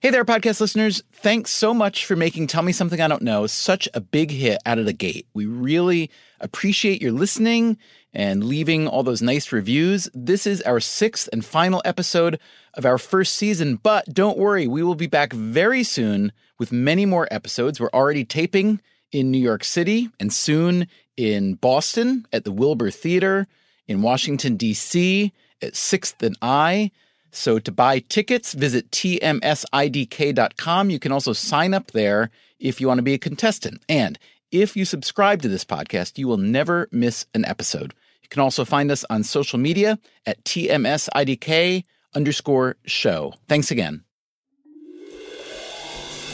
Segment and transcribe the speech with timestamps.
[0.00, 1.02] Hey there, podcast listeners.
[1.12, 4.60] Thanks so much for making Tell Me Something I Don't Know such a big hit
[4.64, 5.26] out of the gate.
[5.34, 7.76] We really appreciate your listening
[8.12, 10.08] and leaving all those nice reviews.
[10.14, 12.38] This is our sixth and final episode
[12.74, 16.30] of our first season, but don't worry, we will be back very soon
[16.60, 17.80] with many more episodes.
[17.80, 18.80] We're already taping
[19.10, 20.86] in New York City and soon
[21.16, 23.48] in Boston at the Wilbur Theater,
[23.88, 25.32] in Washington, D.C.
[25.60, 26.92] at 6th and I.
[27.30, 30.90] So to buy tickets, visit tmsidk.com.
[30.90, 33.82] You can also sign up there if you want to be a contestant.
[33.88, 34.18] And
[34.50, 37.94] if you subscribe to this podcast, you will never miss an episode.
[38.22, 43.34] You can also find us on social media at tmsidk underscore show.
[43.48, 44.04] Thanks again.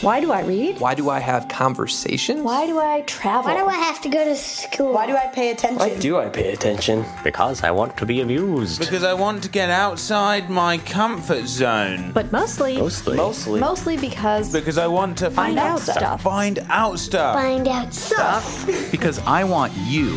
[0.01, 0.79] Why do I read?
[0.79, 2.41] Why do I have conversations?
[2.41, 3.51] Why do I travel?
[3.51, 4.93] Why do I have to go to school?
[4.93, 5.77] Why do I pay attention?
[5.79, 7.05] Why do I pay attention?
[7.23, 8.79] Because I want to be amused.
[8.79, 12.11] Because I want to get outside my comfort zone.
[12.11, 13.15] But mostly, Mostly.
[13.15, 13.59] Mostly.
[13.59, 16.21] mostly because Because I want to Find out stuff.
[16.21, 17.35] Find out stuff.
[17.35, 18.69] Find out stuff.
[18.91, 20.15] Because I want you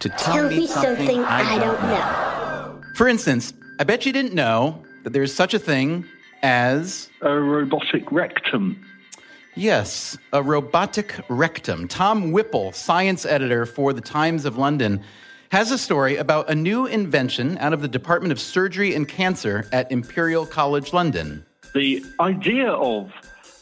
[0.00, 2.80] to tell, Tell me something I don't know.
[2.94, 6.04] For instance, I bet you didn't know that there's such a thing
[6.46, 8.80] as a robotic rectum.
[9.56, 11.88] Yes, a robotic rectum.
[11.88, 15.02] Tom Whipple, science editor for the Times of London,
[15.50, 19.68] has a story about a new invention out of the Department of Surgery and Cancer
[19.72, 21.44] at Imperial College London.
[21.74, 23.10] The idea of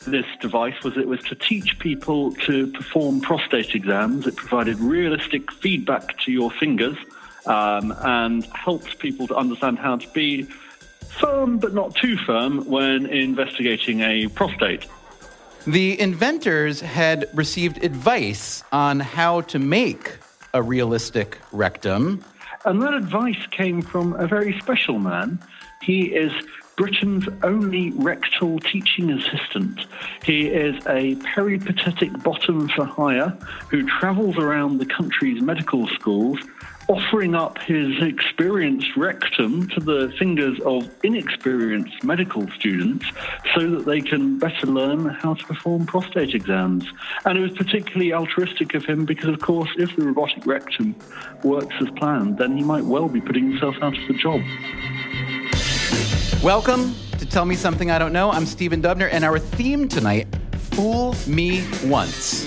[0.06, 4.26] this device was it was to teach people to perform prostate exams.
[4.26, 6.98] It provided realistic feedback to your fingers
[7.46, 10.46] um, and helped people to understand how to be
[11.20, 14.86] firm but not too firm when investigating a prostate.
[15.66, 20.18] The inventors had received advice on how to make
[20.52, 22.22] a realistic rectum.
[22.66, 25.38] And that advice came from a very special man.
[25.80, 26.32] He is
[26.76, 29.86] Britain's only rectal teaching assistant.
[30.24, 33.36] He is a peripatetic bottom for hire
[33.68, 36.38] who travels around the country's medical schools
[36.88, 43.06] offering up his experienced rectum to the fingers of inexperienced medical students
[43.54, 46.84] so that they can better learn how to perform prostate exams.
[47.24, 50.94] And it was particularly altruistic of him because, of course, if the robotic rectum
[51.42, 54.42] works as planned, then he might well be putting himself out of the job.
[56.42, 58.30] Welcome to Tell Me Something I Don't Know.
[58.30, 60.26] I'm Stephen Dubner, and our theme tonight
[60.72, 62.46] Fool Me Once.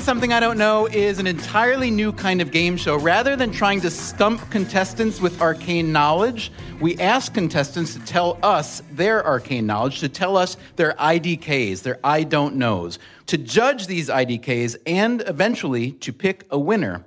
[0.00, 2.96] Something I Don't Know is an entirely new kind of game show.
[2.96, 6.50] Rather than trying to stump contestants with arcane knowledge,
[6.80, 11.98] we ask contestants to tell us their arcane knowledge, to tell us their IDKs, their
[12.02, 17.04] I don't knows, to judge these IDKs, and eventually to pick a winner.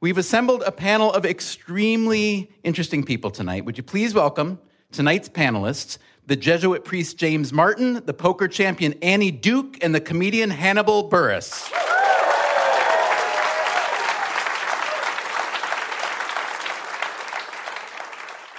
[0.00, 3.64] We've assembled a panel of extremely interesting people tonight.
[3.64, 4.58] Would you please welcome
[4.92, 5.96] tonight's panelists?
[6.26, 11.70] The Jesuit priest James Martin, the poker champion Annie Duke, and the comedian Hannibal Buress.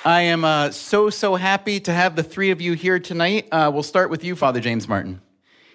[0.05, 3.47] I am uh, so, so happy to have the three of you here tonight.
[3.51, 5.19] Uh, we'll start with you, Father James Martin.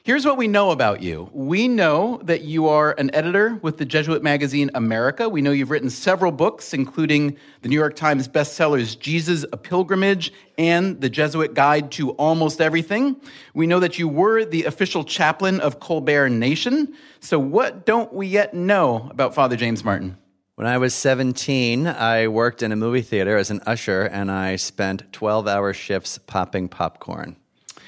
[0.04, 1.28] Here's what we know about you.
[1.32, 5.28] We know that you are an editor with the Jesuit magazine America.
[5.28, 10.32] We know you've written several books, including the New York Times bestsellers Jesus, a Pilgrimage,
[10.56, 13.16] and the Jesuit Guide to Almost Everything.
[13.52, 16.94] We know that you were the official chaplain of Colbert Nation.
[17.18, 20.16] So, what don't we yet know about Father James Martin?
[20.60, 24.56] When I was 17, I worked in a movie theater as an usher, and I
[24.56, 27.36] spent 12 hour shifts popping popcorn.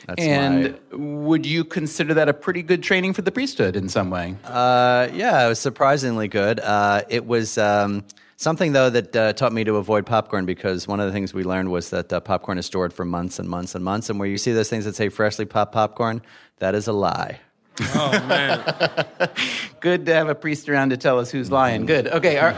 [0.07, 3.91] That's and my, would you consider that a pretty good training for the priesthood in
[3.91, 4.37] some way?
[4.45, 6.61] uh, yeah, it was surprisingly good.
[6.61, 8.05] Uh, it was um,
[8.39, 11.45] something, though, that uh, taught me to avoid popcorn because one of the things we
[11.45, 14.09] learned was that uh, popcorn is stored for months and months and months.
[14.09, 16.23] And where you see those things that say freshly popped popcorn,
[16.61, 17.39] that is a lie.
[17.81, 18.63] Oh man.
[19.81, 21.87] Good to have a priest around to tell us who's lying.
[21.87, 22.07] Good.
[22.07, 22.39] Okay.
[22.39, 22.55] Our,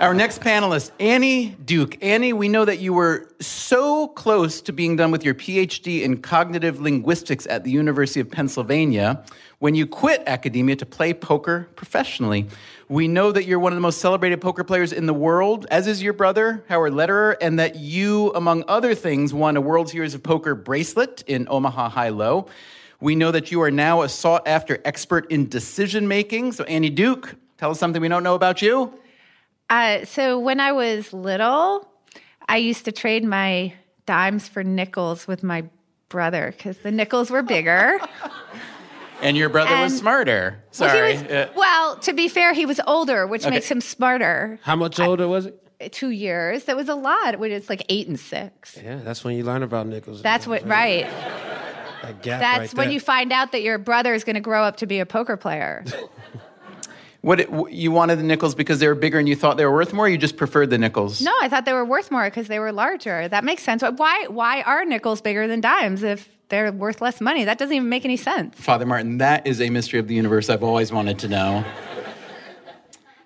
[0.00, 1.96] Our next panelist, Annie Duke.
[2.02, 6.18] Annie, we know that you were so close to being done with your PhD in
[6.18, 9.24] cognitive linguistics at the University of Pennsylvania
[9.58, 12.46] when you quit academia to play poker professionally.
[12.88, 15.86] We know that you're one of the most celebrated poker players in the world, as
[15.86, 20.14] is your brother, Howard Lederer, and that you, among other things, won a World Series
[20.14, 22.48] of Poker bracelet in Omaha High Low.
[23.00, 26.52] We know that you are now a sought after expert in decision making.
[26.52, 28.92] So, Annie Duke, tell us something we don't know about you.
[29.68, 31.88] Uh, so when I was little,
[32.48, 33.74] I used to trade my
[34.06, 35.64] dimes for nickels with my
[36.08, 37.98] brother because the nickels were bigger.
[39.22, 40.62] And your brother was smarter.
[40.78, 41.16] Well, Sorry.
[41.16, 43.50] he was- Uh, well, to be fair, he was older, which Okay.
[43.50, 44.58] makes him smarter.
[44.62, 45.90] How much older was it?
[45.92, 46.64] Two years.
[46.64, 47.38] That was a lot.
[47.38, 48.76] When it's like eight and six.
[48.76, 50.20] Yeah, that's when you learn about nickels.
[50.20, 50.68] That's what.
[50.68, 51.06] Right.
[52.06, 52.94] That gap That's right when there.
[52.94, 55.36] you find out that your brother is going to grow up to be a poker
[55.36, 55.84] player.
[57.20, 59.72] what it, you wanted the nickels because they were bigger and you thought they were
[59.72, 60.06] worth more.
[60.06, 61.20] Or you just preferred the nickels.
[61.20, 63.26] No, I thought they were worth more because they were larger.
[63.26, 63.82] That makes sense.
[63.82, 64.26] Why?
[64.28, 67.44] Why are nickels bigger than dimes if they're worth less money?
[67.44, 68.54] That doesn't even make any sense.
[68.56, 71.64] Father Martin, that is a mystery of the universe I've always wanted to know.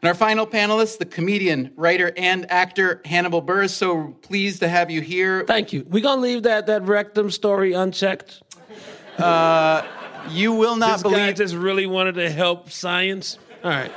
[0.03, 3.71] And our final panelist, the comedian, writer, and actor Hannibal Buress.
[3.71, 5.45] So pleased to have you here.
[5.47, 5.85] Thank you.
[5.87, 8.43] We're gonna leave that that rectum story unchecked.
[10.29, 11.37] You will not This guy believe.
[11.37, 13.39] just really wanted to help science.
[13.65, 13.93] All right.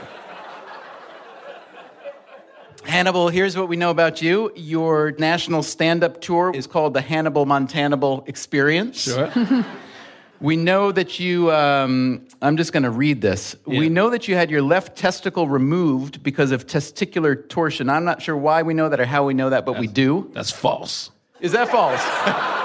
[2.85, 4.51] Hannibal, here's what we know about you.
[4.55, 9.01] Your national stand up tour is called the Hannibal Montanable Experience.
[9.03, 9.31] Sure.
[10.43, 13.55] We know that you, um, I'm just going to read this.
[13.65, 17.89] We know that you had your left testicle removed because of testicular torsion.
[17.89, 20.29] I'm not sure why we know that or how we know that, but we do.
[20.33, 21.11] That's false.
[21.39, 22.01] Is that false?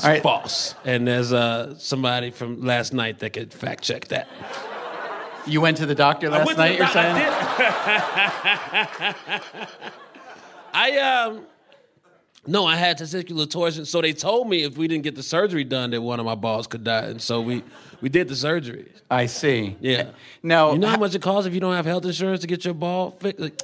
[0.00, 0.22] That's All right.
[0.22, 0.74] false.
[0.86, 4.28] And there's uh, somebody from last night that could fact check that.
[5.46, 7.16] You went to the doctor last night, the you're doc- saying?
[9.12, 9.14] I
[9.58, 9.68] did.
[10.72, 11.46] I um
[12.46, 15.62] no, I had testicular torsion, so they told me if we didn't get the surgery
[15.64, 17.62] done that one of my balls could die, and so we
[18.00, 18.90] we did the surgery.
[19.10, 19.76] I see.
[19.80, 20.10] Yeah.
[20.42, 22.64] Now, you know how much it costs if you don't have health insurance to get
[22.64, 23.40] your ball fixed?
[23.40, 23.60] Like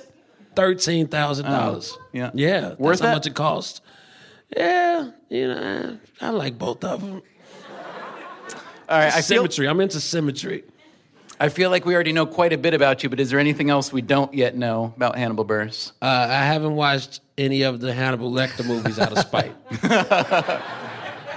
[0.54, 1.92] Thirteen thousand dollars.
[1.96, 2.30] Oh, yeah.
[2.34, 2.60] yeah.
[2.60, 3.14] That's Worth how that?
[3.14, 3.80] much it costs.
[4.56, 7.22] Yeah, you know, I like both of them.
[8.88, 9.68] all right, I feel, Symmetry.
[9.68, 10.64] I'm into symmetry.
[11.38, 13.68] I feel like we already know quite a bit about you, but is there anything
[13.68, 15.92] else we don't yet know about Hannibal Buress?
[16.00, 19.54] Uh, I haven't watched any of the Hannibal Lecter movies out of spite.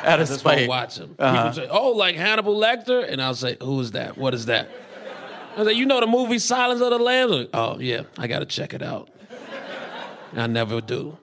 [0.02, 0.70] Out of That's why I spite.
[0.70, 1.14] watch them.
[1.20, 1.50] Uh-huh.
[1.52, 4.18] People say, "Oh, like Hannibal Lecter," and I'll say, "Who is that?
[4.18, 4.70] What is that?"
[5.58, 8.40] I say, "You know the movie Silence of the Lambs?" Like, oh yeah, I got
[8.40, 9.10] to check it out.
[10.38, 11.18] I never do.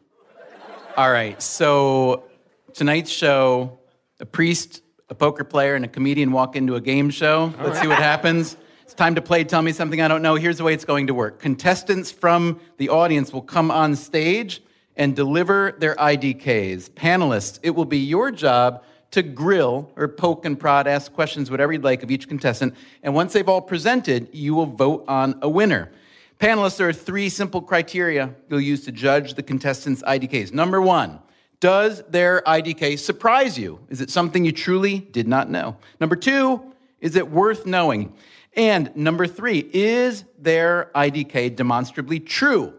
[0.97, 2.25] All right, so
[2.73, 3.81] tonight's show,
[4.19, 7.53] a priest, a poker player, and a comedian walk into a game show.
[7.63, 8.57] Let's see what happens.
[8.81, 10.37] It's time to play Tell Me Something I Don't Know.
[10.37, 14.63] Here's the way it's going to work contestants from the audience will come on stage
[14.97, 16.89] and deliver their IDKs.
[16.93, 21.75] Panelists, it will be your job to grill or poke and prod, ask questions, whatever
[21.75, 22.75] you'd like of each contestant.
[23.03, 25.91] And once they've all presented, you will vote on a winner.
[26.39, 30.53] Panelists, there are three simple criteria you'll use to judge the contestants' IDKs.
[30.53, 31.19] Number one,
[31.61, 33.81] does their IDK surprise you?
[33.89, 35.79] Is it something you truly did not know?
[35.99, 36.63] Number two,
[37.01, 38.13] is it worth knowing?
[38.53, 42.75] And number three, is their IDK demonstrably true?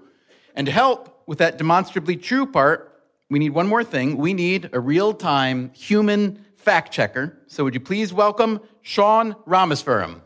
[0.53, 4.17] And to help with that demonstrably true part, we need one more thing.
[4.17, 7.39] We need a real time human fact checker.
[7.47, 10.21] So would you please welcome Sean Rameswaram?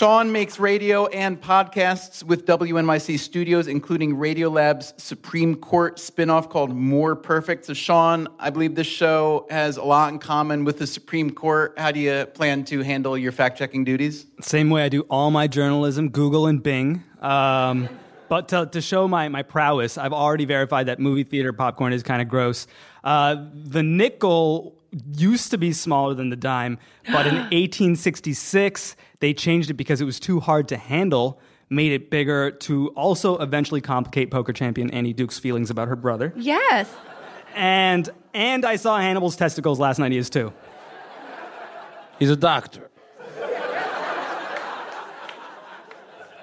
[0.00, 7.14] Sean makes radio and podcasts with WNYC Studios, including Radiolab's Supreme Court spinoff called More
[7.14, 7.66] Perfect.
[7.66, 11.74] So, Sean, I believe this show has a lot in common with the Supreme Court.
[11.76, 14.24] How do you plan to handle your fact checking duties?
[14.40, 17.04] Same way I do all my journalism, Google and Bing.
[17.20, 17.90] Um,
[18.30, 22.02] but to, to show my, my prowess, I've already verified that movie theater popcorn is
[22.02, 22.66] kind of gross.
[23.04, 24.80] Uh, the nickel
[25.14, 26.78] used to be smaller than the dime,
[27.12, 32.10] but in 1866, they changed it because it was too hard to handle, made it
[32.10, 36.32] bigger to also eventually complicate poker champion Annie Duke's feelings about her brother.
[36.36, 36.90] Yes.
[37.54, 40.52] And, and I saw Hannibal's testicles last night, he is too.
[42.18, 42.90] He's a doctor.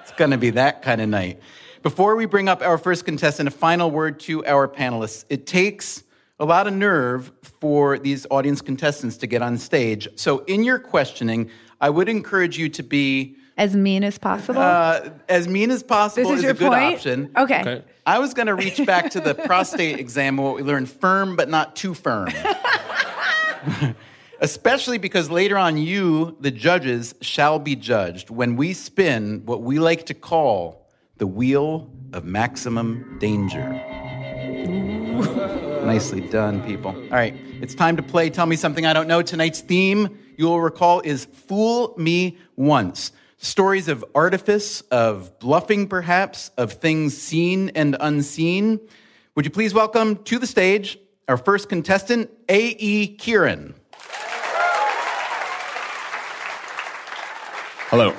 [0.02, 1.40] It's going to be that kind of night.
[1.82, 5.24] Before we bring up our first contestant, a final word to our panelists.
[5.28, 6.02] It takes
[6.40, 10.08] a lot of nerve for these audience contestants to get on stage.
[10.16, 14.60] So, in your questioning, I would encourage you to be As mean as possible.
[14.60, 16.30] uh, as mean as possible.
[16.30, 16.94] This is is your a good point?
[16.94, 17.30] option.
[17.36, 17.60] Okay.
[17.60, 17.82] Okay.
[18.06, 21.48] I was going to reach back to the prostate exam, what we learned: firm but
[21.48, 22.28] not too firm.
[24.40, 29.80] Especially because later on, you, the judges, shall be judged when we spin what we
[29.80, 33.68] like to call the wheel of maximum danger.
[35.84, 36.92] Nicely done, people.
[36.92, 39.22] All right, it's time to play Tell Me Something I Don't Know.
[39.22, 43.12] Tonight's theme, you will recall, is Fool Me Once.
[43.36, 48.80] Stories of artifice, of bluffing perhaps, of things seen and unseen.
[49.34, 53.08] Would you please welcome to the stage our first contestant, A.E.
[53.16, 53.74] Kieran.
[57.90, 58.14] Hello.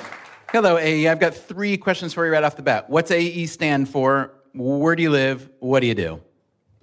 [0.52, 1.08] Hello, AE.
[1.08, 2.88] I've got three questions for you right off the bat.
[2.88, 4.32] What's AE stand for?
[4.54, 5.48] Where do you live?
[5.58, 6.20] What do you do?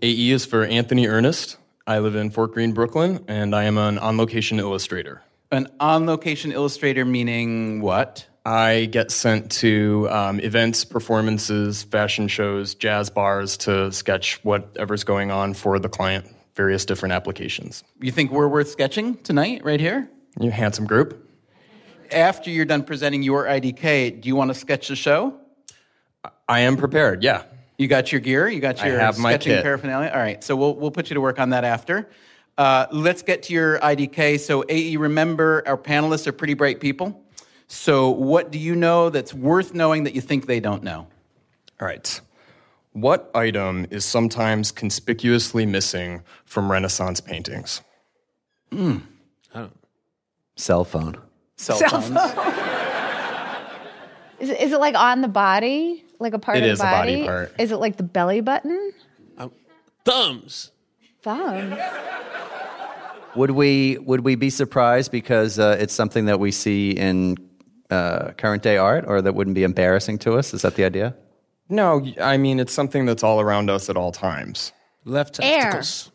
[0.01, 1.57] AE is for Anthony Ernest.
[1.85, 5.21] I live in Fort Greene, Brooklyn, and I am an on location illustrator.
[5.51, 8.27] An on location illustrator meaning what?
[8.45, 15.31] I get sent to um, events, performances, fashion shows, jazz bars to sketch whatever's going
[15.31, 17.83] on for the client, various different applications.
[18.01, 20.09] You think we're worth sketching tonight, right here?
[20.39, 21.29] You handsome group.
[22.11, 25.37] After you're done presenting your IDK, do you want to sketch the show?
[26.47, 27.43] I am prepared, yeah.
[27.77, 28.47] You got your gear?
[28.47, 30.09] You got I your sketching paraphernalia?
[30.09, 32.09] All right, so we'll, we'll put you to work on that after.
[32.57, 34.39] Uh, let's get to your IDK.
[34.39, 37.23] So, AE, remember our panelists are pretty bright people.
[37.67, 41.07] So, what do you know that's worth knowing that you think they don't know?
[41.79, 42.19] All right.
[42.93, 47.81] What item is sometimes conspicuously missing from Renaissance paintings?
[48.71, 48.97] Hmm.
[49.53, 49.77] I don't.
[50.55, 51.17] Cell phone.
[51.57, 52.17] Cell, Cell phones.
[54.39, 56.03] Is it, is it like on the body?
[56.19, 57.25] Like a part It of the is a body body?
[57.27, 57.53] part.
[57.59, 58.93] Is it like the belly button?
[60.05, 60.71] Thumbs.
[61.27, 61.77] Thumb.
[63.35, 67.35] Would we would we be surprised because uh, it's something that we see in
[67.89, 70.53] uh, current day art, or that wouldn't be embarrassing to us?
[70.53, 71.15] Is that the idea?
[71.67, 74.71] No, I mean, it's something that's all around us at all times.
[75.03, 76.11] Left testicles.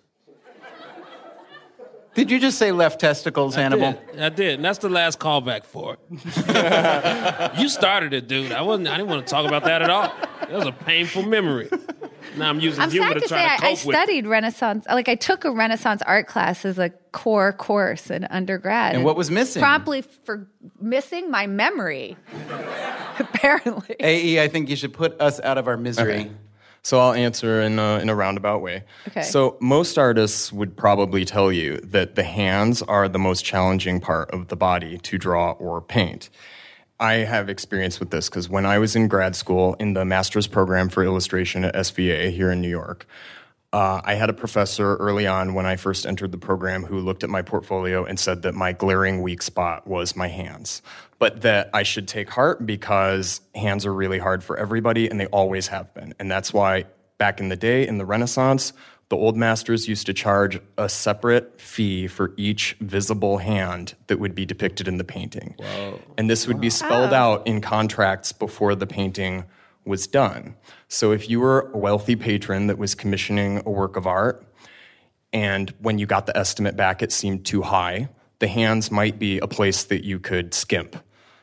[2.14, 3.88] Did you just say left testicles, Hannibal?
[3.88, 4.20] I did.
[4.20, 4.54] I did.
[4.56, 7.58] And that's the last callback for it.
[7.58, 8.52] you started it, dude.
[8.52, 8.88] I wasn't.
[8.88, 10.10] I didn't want to talk about that at all.
[10.40, 11.68] That was a painful memory.
[12.36, 13.96] Now I'm using I'm humor sad to to say try I, to I cope with.
[13.96, 13.98] it.
[13.98, 14.86] studied Renaissance.
[14.86, 18.94] Like I took a Renaissance art class as a core course in undergrad.
[18.94, 19.60] And what was missing?
[19.60, 20.48] Promptly for
[20.80, 22.16] missing my memory.
[23.18, 23.96] Apparently.
[24.00, 26.20] AE, I think you should put us out of our misery.
[26.20, 26.30] Okay.
[26.84, 28.82] So I'll answer in a, in a roundabout way.
[29.08, 29.22] Okay.
[29.22, 34.30] So most artists would probably tell you that the hands are the most challenging part
[34.32, 36.28] of the body to draw or paint.
[37.02, 40.46] I have experience with this because when I was in grad school in the master's
[40.46, 43.06] program for illustration at SVA here in New York,
[43.72, 47.24] uh, I had a professor early on when I first entered the program who looked
[47.24, 50.80] at my portfolio and said that my glaring weak spot was my hands,
[51.18, 55.26] but that I should take heart because hands are really hard for everybody and they
[55.26, 56.14] always have been.
[56.20, 56.84] And that's why
[57.18, 58.72] back in the day in the Renaissance,
[59.12, 64.34] the old masters used to charge a separate fee for each visible hand that would
[64.34, 65.54] be depicted in the painting.
[66.16, 69.44] And this would be spelled out in contracts before the painting
[69.84, 70.56] was done.
[70.88, 74.46] So if you were a wealthy patron that was commissioning a work of art,
[75.30, 79.38] and when you got the estimate back, it seemed too high, the hands might be
[79.40, 80.96] a place that you could skimp.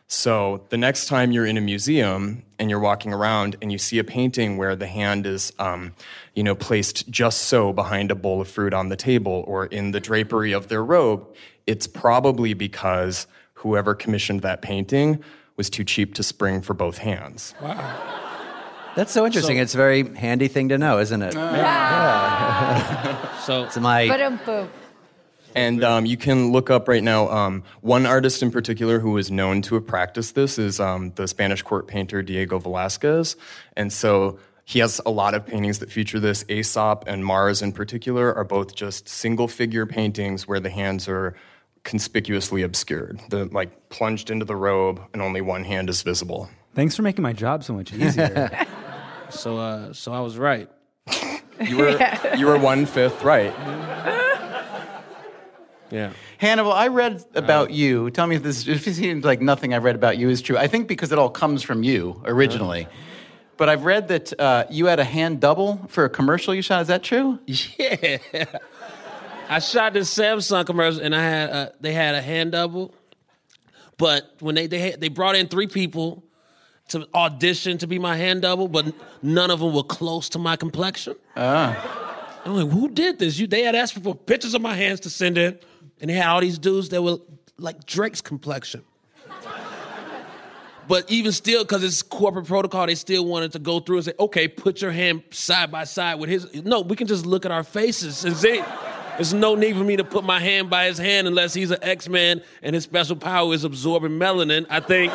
[0.08, 3.98] So the next time you're in a museum and you're walking around and you see
[4.00, 5.94] a painting where the hand is, um,
[6.36, 9.92] you know, placed just so behind a bowl of fruit on the table or in
[9.92, 11.26] the drapery of their robe,
[11.66, 15.24] it's probably because whoever commissioned that painting
[15.56, 17.54] was too cheap to spring for both hands.
[17.62, 18.16] Wow.
[18.96, 19.58] That's so interesting.
[19.58, 21.34] So- it's a very handy thing to know, isn't it?
[21.34, 23.16] Yeah.
[23.46, 24.70] So It's my But boom.
[25.56, 27.30] And um, you can look up right now.
[27.30, 31.28] Um, one artist in particular who is known to have practiced this is um, the
[31.28, 33.36] Spanish court painter Diego Velázquez.
[33.76, 34.40] And so
[34.70, 36.46] he has a lot of paintings that feature this.
[36.48, 41.36] Aesop and Mars, in particular, are both just single figure paintings where the hands are
[41.84, 43.20] conspicuously obscured.
[43.30, 46.50] The like plunged into the robe, and only one hand is visible.
[46.76, 48.68] Thanks for making my job so much easier.
[49.32, 50.70] so uh, so I was right.
[51.60, 53.54] You were you were one fifth right.
[55.92, 56.12] Yeah.
[56.38, 58.10] Hannibal, I read Uh, about you.
[58.12, 60.58] Tell me if this if it seems like nothing I've read about you is true.
[60.58, 62.86] I think because it all comes from you originally.
[62.86, 62.94] Uh-huh.
[63.58, 66.82] But I've read that uh, you had a hand double for a commercial you shot.
[66.82, 67.40] Is that true?
[67.78, 68.46] Yeah.
[69.52, 72.94] I shot this Samsung commercial and I had uh, they had a hand double,
[73.98, 76.24] but when they they had, they brought in three people
[76.90, 78.94] to audition to be my hand double, but
[79.24, 81.16] none of them were close to my complexion.
[81.36, 82.42] Ah.
[82.46, 83.38] I'm like, who did this?
[83.40, 85.58] You they had asked for pictures of my hands to send in,
[86.02, 87.18] and they had all these dudes that were
[87.58, 88.84] like Drake's complexion.
[90.88, 94.14] But even still, because it's corporate protocol, they still wanted to go through and say,
[94.20, 96.52] okay, put your hand side by side with his.
[96.66, 98.64] No, we can just look at our faces and see.
[99.16, 101.78] There's no need for me to put my hand by his hand unless he's an
[101.84, 104.66] X-Man and his special power is absorbing melanin.
[104.68, 105.14] I think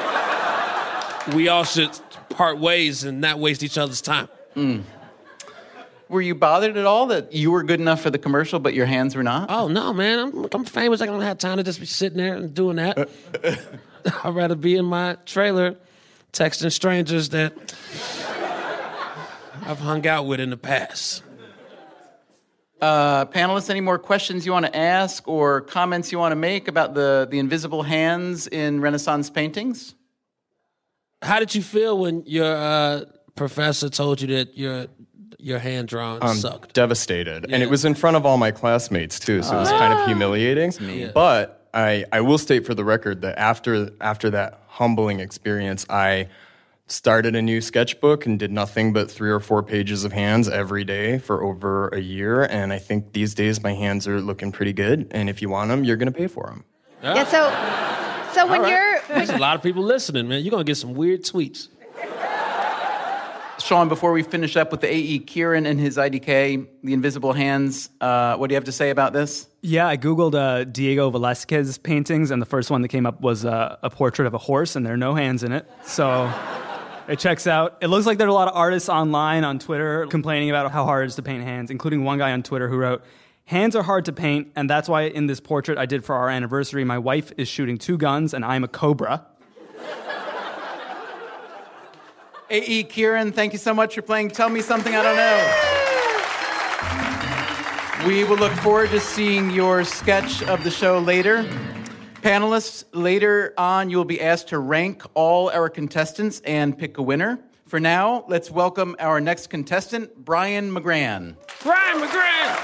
[1.35, 1.91] we all should
[2.29, 4.29] part ways and not waste each other's time.
[4.55, 4.85] Mm.
[6.09, 8.87] Were you bothered at all that you were good enough for the commercial, but your
[8.87, 9.51] hands were not?
[9.51, 10.19] Oh no, man!
[10.19, 11.01] I'm, I'm famous.
[11.01, 13.09] I don't have time to just be sitting there and doing that.
[14.25, 15.77] I'd rather be in my trailer,
[16.33, 17.75] texting strangers that
[19.63, 21.23] I've hung out with in the past.
[22.81, 26.69] Uh, panelists, any more questions you want to ask or comments you want to make
[26.69, 29.95] about the, the invisible hands in Renaissance paintings?
[31.23, 33.05] How did you feel when your uh,
[33.37, 34.89] professor told you that your
[35.45, 36.73] your hand drawn I'm sucked?
[36.73, 37.47] devastated.
[37.53, 40.01] And it was in front of all my classmates too, so it was kind of
[40.01, 40.07] ah.
[40.07, 40.73] humiliating.
[40.81, 41.11] mean.
[41.15, 46.29] But I, I will state for the record that after after that humbling experience, I
[46.87, 50.85] started a new sketchbook and did nothing but three or four pages of hands every
[50.85, 52.45] day for over a year.
[52.45, 55.09] And I think these days my hands are looking pretty good.
[55.11, 56.65] And if you want them, you're going to pay for them.
[57.03, 57.25] Yeah.
[57.25, 59.01] So, so when All right.
[59.09, 60.43] you're There's a lot of people listening, man.
[60.43, 61.69] You're gonna get some weird tweets.
[63.65, 67.89] Sean, before we finish up with the AE Kieran and his IDK, the invisible hands,
[67.99, 69.49] uh, what do you have to say about this?
[69.63, 73.47] Yeah, I googled uh, Diego Velázquez paintings, and the first one that came up was
[73.47, 75.67] uh, a portrait of a horse, and there are no hands in it.
[75.83, 76.31] So
[77.09, 77.79] it checks out.
[77.81, 80.85] It looks like there are a lot of artists online on Twitter complaining about how
[80.85, 83.03] hard it is to paint hands, including one guy on Twitter who wrote,
[83.47, 86.29] Hands are hard to paint, and that's why in this portrait I did for our
[86.29, 89.27] anniversary, my wife is shooting two guns, and I'm a cobra.
[92.51, 95.53] AE Kieran, thank you so much for playing Tell Me Something I Don't Know.
[98.07, 101.43] We will look forward to seeing your sketch of the show later.
[102.21, 107.03] Panelists, later on, you will be asked to rank all our contestants and pick a
[107.03, 107.39] winner.
[107.67, 111.37] For now, let's welcome our next contestant, Brian McGran.
[111.63, 112.59] Brian McGrath.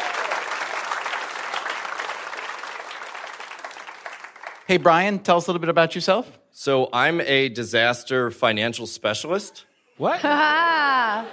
[4.66, 6.38] Hey, Brian, tell us a little bit about yourself.
[6.50, 9.64] So I'm a disaster financial specialist.
[10.00, 10.20] What?
[10.24, 11.26] Ah.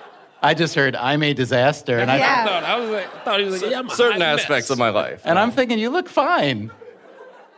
[0.44, 2.44] I just heard I'm a disaster, and I Yeah.
[2.44, 4.40] I thought I was like, I thought he was like, yeah, I'm a Certain hot
[4.40, 5.22] aspects of my life.
[5.24, 6.70] and I'm thinking you look fine.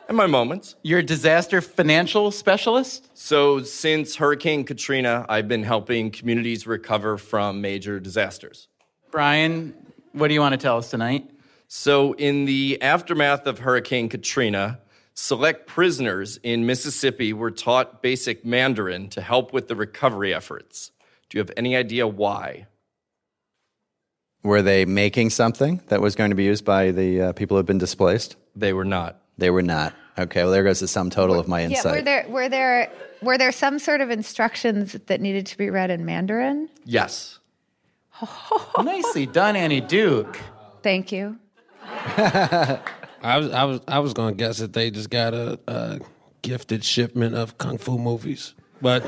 [0.08, 0.76] In my moments.
[0.84, 3.10] You're a disaster financial specialist.
[3.18, 8.68] So since Hurricane Katrina, I've been helping communities recover from major disasters.
[9.10, 9.74] Brian,
[10.14, 11.28] what do you want to tell us tonight?
[11.68, 14.80] So in the aftermath of Hurricane Katrina,
[15.16, 20.92] select prisoners in Mississippi were taught basic Mandarin to help with the recovery efforts.
[21.30, 22.68] Do you have any idea why?
[24.44, 27.58] Were they making something that was going to be used by the uh, people who
[27.60, 28.36] have been displaced?
[28.56, 29.22] They were not.
[29.38, 29.94] They were not.
[30.18, 32.06] Okay, well, there goes the sum total of my Yeah, were insight.
[32.06, 36.06] there were there were there some sort of instructions that needed to be read in
[36.06, 36.70] Mandarin?
[36.86, 37.40] Yes.
[38.82, 40.40] Nicely done, Annie Duke.
[40.84, 41.38] Thank you.
[41.84, 42.80] I
[43.38, 46.00] was, I was, I was gonna guess that they just got a, a
[46.42, 49.04] gifted shipment of kung fu movies, but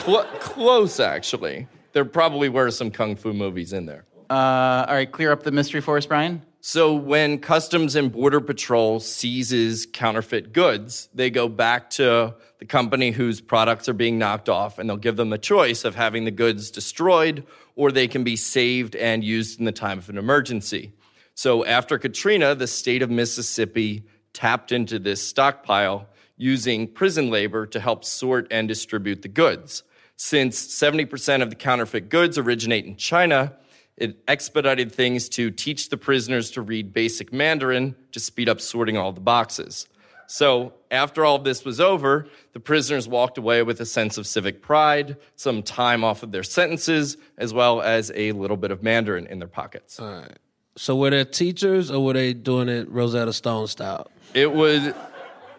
[0.00, 1.66] Cl- close, actually.
[1.92, 4.04] There probably were some kung fu movies in there.
[4.28, 6.42] Uh, all right, clear up the mystery for us, Brian.
[6.60, 13.12] So when Customs and Border Patrol seizes counterfeit goods, they go back to the company
[13.12, 16.32] whose products are being knocked off and they'll give them the choice of having the
[16.32, 17.44] goods destroyed
[17.76, 20.92] or they can be saved and used in the time of an emergency.
[21.34, 27.80] So after Katrina, the state of Mississippi tapped into this stockpile using prison labor to
[27.80, 29.82] help sort and distribute the goods.
[30.16, 33.52] Since 70% of the counterfeit goods originate in China,
[33.96, 38.96] it expedited things to teach the prisoners to read basic Mandarin to speed up sorting
[38.96, 39.86] all the boxes.
[40.28, 44.26] So, after all of this was over, the prisoners walked away with a sense of
[44.26, 48.82] civic pride, some time off of their sentences, as well as a little bit of
[48.82, 50.00] Mandarin in their pockets.
[50.00, 50.38] all right.
[50.76, 54.08] So were they teachers or were they doing it Rosetta Stone style?
[54.34, 54.92] It was.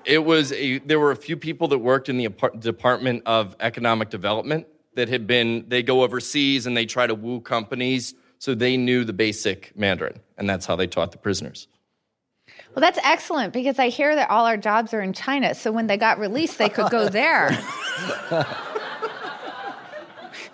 [0.07, 3.57] It was a, there were a few people that worked in the apart- Department of
[3.59, 4.65] Economic Development
[4.95, 8.15] that had been, they go overseas and they try to woo companies.
[8.39, 11.67] So they knew the basic Mandarin, and that's how they taught the prisoners.
[12.73, 15.55] Well, that's excellent because I hear that all our jobs are in China.
[15.55, 17.49] So when they got released, they could go there.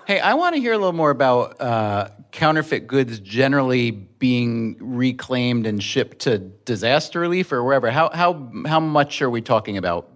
[0.05, 5.65] Hey, I want to hear a little more about uh, counterfeit goods generally being reclaimed
[5.65, 7.89] and shipped to disaster relief or wherever.
[7.89, 10.11] How how how much are we talking about?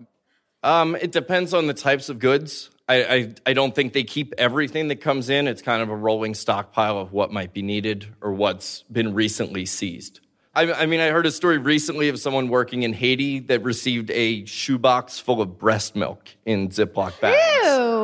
[0.63, 2.69] Um, it depends on the types of goods.
[2.89, 5.47] I, I, I don't think they keep everything that comes in.
[5.47, 9.65] It's kind of a rolling stockpile of what might be needed or what's been recently
[9.65, 10.21] seized.
[10.55, 14.09] I, I mean, I heard a story recently of someone working in Haiti that received
[14.11, 17.37] a shoebox full of breast milk in Ziploc bags.
[17.63, 17.96] Ew.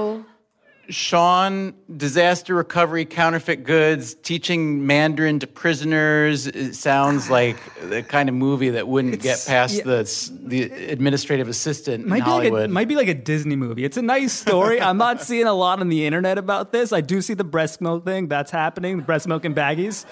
[0.90, 6.46] Sean, disaster recovery, counterfeit goods, teaching Mandarin to prisoners.
[6.46, 7.58] It sounds like
[7.90, 9.84] the kind of movie that wouldn't get past yeah.
[9.84, 12.70] the the administrative assistant Might in be, like Hollywood.
[12.70, 13.86] a, might be like a Disney movie.
[13.86, 14.82] It's a nice story.
[14.82, 16.92] I'm not seeing a lot on the internet about this.
[16.92, 18.28] I do see the breast milk thing.
[18.28, 18.98] That's happening.
[18.98, 20.06] The breast milk and baggies.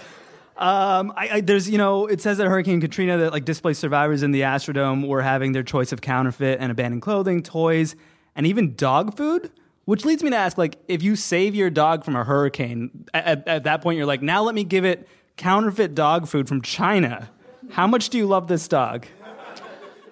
[0.56, 4.22] Um, I, I, there's, you know, it says that Hurricane Katrina that like displaced survivors
[4.22, 7.96] in the Astrodome were having their choice of counterfeit and abandoned clothing, toys,
[8.36, 9.52] and even dog food.
[9.86, 13.48] Which leads me to ask, like, if you save your dog from a hurricane, at,
[13.48, 17.30] at that point you're like, now let me give it counterfeit dog food from China.
[17.72, 19.08] How much do you love this dog?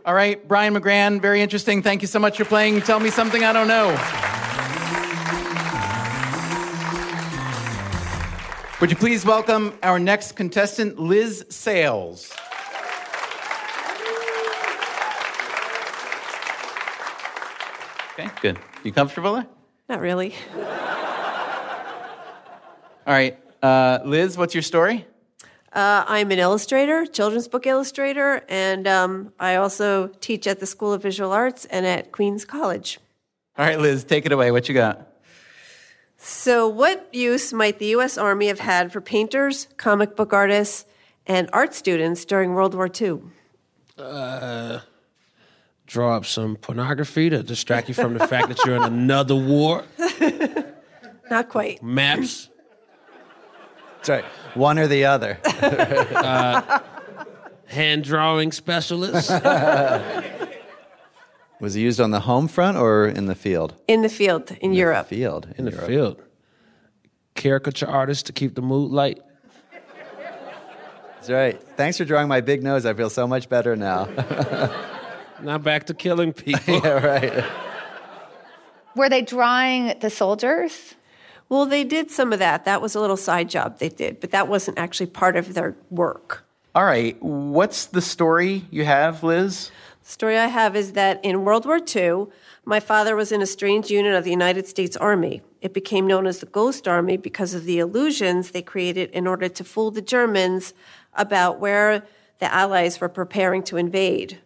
[0.05, 1.84] All right, Brian McGran, very interesting.
[1.84, 3.89] Thank you so much for playing Tell Me Something I Don't Know.
[8.82, 12.34] Would you please welcome our next contestant, Liz Sales?
[18.13, 18.58] Okay, good.
[18.84, 19.47] You comfortable there?
[19.89, 20.36] Not really.
[23.08, 25.08] All right, uh, Liz, what's your story?
[25.73, 30.93] Uh, I'm an illustrator, children's book illustrator, and um, I also teach at the School
[30.93, 32.99] of Visual Arts and at Queens College.
[33.58, 34.52] All right, Liz, take it away.
[34.52, 35.08] What you got?
[36.17, 38.17] So, what use might the U.S.
[38.17, 40.86] Army have had for painters, comic book artists,
[41.25, 43.21] and art students during World War II?
[43.97, 44.80] Uh,
[45.89, 49.84] draw up some pornography to distract you from the fact that you're in another war.
[51.32, 51.82] Not quite.
[51.82, 52.49] Maps.
[53.97, 54.25] That's right.
[54.54, 55.39] One or the other.
[55.45, 56.80] uh,
[57.65, 59.32] hand drawing specialist.
[61.60, 63.73] Was it used on the home front or in the field?
[63.88, 65.08] In the field, in, Europe.
[65.08, 65.54] Field.
[65.58, 65.88] In the Europe.
[65.88, 66.21] field.
[67.34, 69.19] Caricature artist to keep the mood light.
[71.15, 71.62] That's right.
[71.75, 72.86] Thanks for drawing my big nose.
[72.86, 74.08] I feel so much better now.
[75.43, 76.75] Now back to killing people.
[76.84, 77.45] yeah, right.
[78.95, 80.95] Were they drawing the soldiers?
[81.47, 82.65] Well, they did some of that.
[82.65, 85.75] That was a little side job they did, but that wasn't actually part of their
[85.89, 86.45] work.
[86.75, 89.71] All right, what's the story you have, Liz?
[90.04, 92.28] The story I have is that in World War II,
[92.65, 95.41] my father was in a strange unit of the United States Army.
[95.62, 99.49] It became known as the Ghost Army because of the illusions they created in order
[99.49, 100.73] to fool the Germans
[101.15, 102.04] about where
[102.38, 104.39] the Allies were preparing to invade.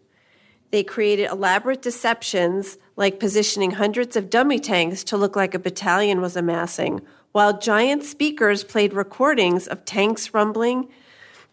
[0.74, 6.20] They created elaborate deceptions like positioning hundreds of dummy tanks to look like a battalion
[6.20, 10.90] was amassing, while giant speakers played recordings of tanks rumbling,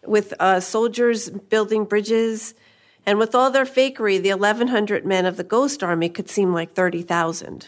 [0.07, 2.55] with uh, soldiers building bridges.
[3.05, 6.73] And with all their fakery, the 1,100 men of the Ghost Army could seem like
[6.73, 7.67] 30,000.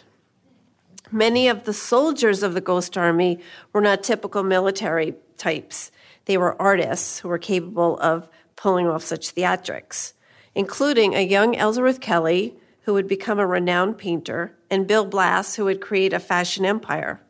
[1.11, 3.39] Many of the soldiers of the Ghost Army
[3.73, 5.91] were not typical military types.
[6.25, 10.13] They were artists who were capable of pulling off such theatrics,
[10.55, 15.65] including a young Ellsworth Kelly, who would become a renowned painter, and Bill Blass, who
[15.65, 17.21] would create a fashion empire.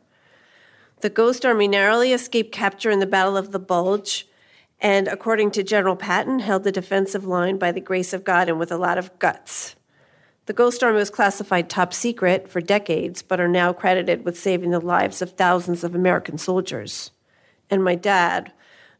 [1.00, 4.26] The Ghost Army narrowly escaped capture in the Battle of the Bulge,
[4.80, 8.58] and according to General Patton, held the defensive line by the grace of God and
[8.58, 9.76] with a lot of guts.
[10.46, 14.70] The Ghost Army was classified top secret for decades, but are now credited with saving
[14.70, 17.12] the lives of thousands of American soldiers.
[17.70, 18.52] And my dad,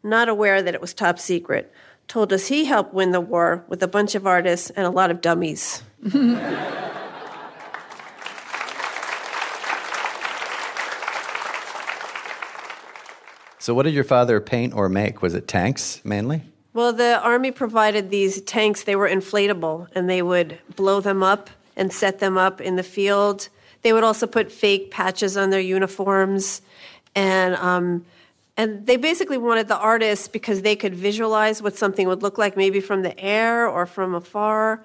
[0.02, 1.70] not aware that it was top secret,
[2.08, 5.10] told us he helped win the war with a bunch of artists and a lot
[5.10, 5.82] of dummies.
[13.64, 15.22] So, what did your father paint or make?
[15.22, 16.42] Was it tanks mainly?
[16.74, 18.84] Well, the Army provided these tanks.
[18.84, 22.82] They were inflatable, and they would blow them up and set them up in the
[22.82, 23.48] field.
[23.80, 26.60] They would also put fake patches on their uniforms,
[27.14, 28.04] and um,
[28.56, 32.56] and they basically wanted the artists because they could visualize what something would look like,
[32.56, 34.84] maybe from the air or from afar.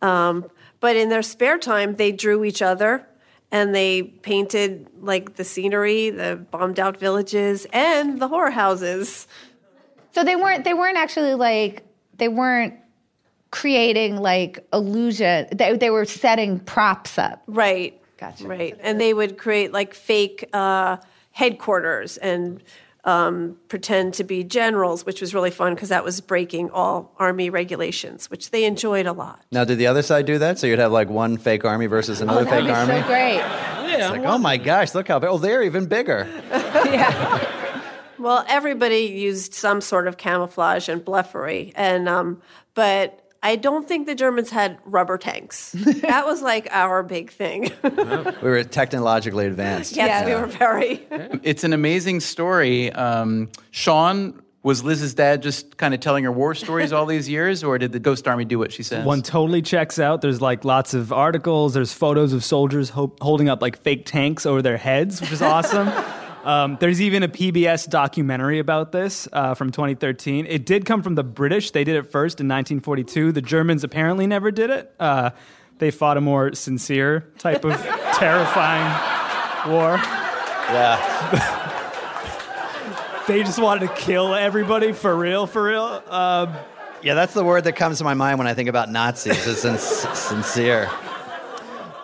[0.00, 3.06] Um, but in their spare time, they drew each other
[3.52, 9.26] and they painted like the scenery, the bombed out villages, and the horror houses.
[10.12, 11.82] So they weren't they weren't actually like
[12.16, 12.74] they weren't
[13.50, 15.46] creating like illusion.
[15.52, 17.42] They they were setting props up.
[17.46, 18.00] Right.
[18.16, 18.46] Gotcha.
[18.46, 18.76] Right.
[18.80, 20.98] And they would create like fake uh,
[21.32, 22.62] headquarters and
[23.04, 27.50] um, pretend to be generals, which was really fun because that was breaking all army
[27.50, 29.44] regulations, which they enjoyed a lot.
[29.50, 30.58] Now, did the other side do that?
[30.58, 33.00] So you'd have like one fake army versus another oh, that'd fake be army?
[33.00, 33.36] so great.
[33.36, 33.94] Yeah.
[33.94, 35.30] It's like, oh my gosh, look how big.
[35.30, 36.28] Oh, they're even bigger.
[36.50, 37.46] yeah.
[38.18, 42.42] Well, everybody used some sort of camouflage and bluffery, and um,
[42.74, 45.72] but I don't think the Germans had rubber tanks.
[45.72, 47.72] that was like our big thing.
[47.82, 49.96] We were technologically advanced.
[49.96, 51.06] yes, we were very.
[51.42, 52.92] It's an amazing story.
[52.92, 57.64] Um, Sean, Was Liz's dad just kind of telling her war stories all these years,
[57.64, 59.06] or did the Ghost Army do what she says?
[59.06, 60.20] One totally checks out.
[60.20, 61.72] There's like lots of articles.
[61.72, 65.40] There's photos of soldiers ho- holding up like fake tanks over their heads, which is
[65.42, 65.88] awesome.
[66.44, 70.46] Um, there's even a PBS documentary about this uh, from 2013.
[70.46, 71.70] It did come from the British.
[71.70, 73.32] They did it first in 1942.
[73.32, 74.94] The Germans apparently never did it.
[74.98, 75.30] Uh,
[75.78, 77.76] they fought a more sincere type of
[78.14, 79.96] terrifying war.
[80.72, 81.56] Yeah.
[83.26, 86.02] they just wanted to kill everybody for real, for real.
[86.08, 86.54] Um,
[87.02, 89.46] yeah, that's the word that comes to my mind when I think about Nazis.
[89.46, 90.90] Is sin- sincere.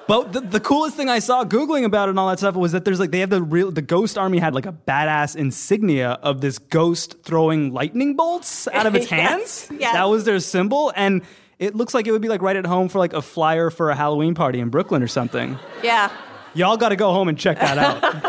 [0.08, 2.70] But the, the coolest thing I saw googling about it and all that stuff was
[2.72, 6.10] that there's like they have the real the Ghost Army had like a badass insignia
[6.22, 9.80] of this ghost throwing lightning bolts out of its Yes, hands.
[9.80, 9.92] yes.
[9.94, 11.22] That was their symbol, and
[11.58, 13.90] it looks like it would be like right at home for like a flyer for
[13.90, 15.58] a Halloween party in Brooklyn or something.
[15.82, 16.12] Yeah.
[16.54, 18.22] Y'all got to go home and check that out.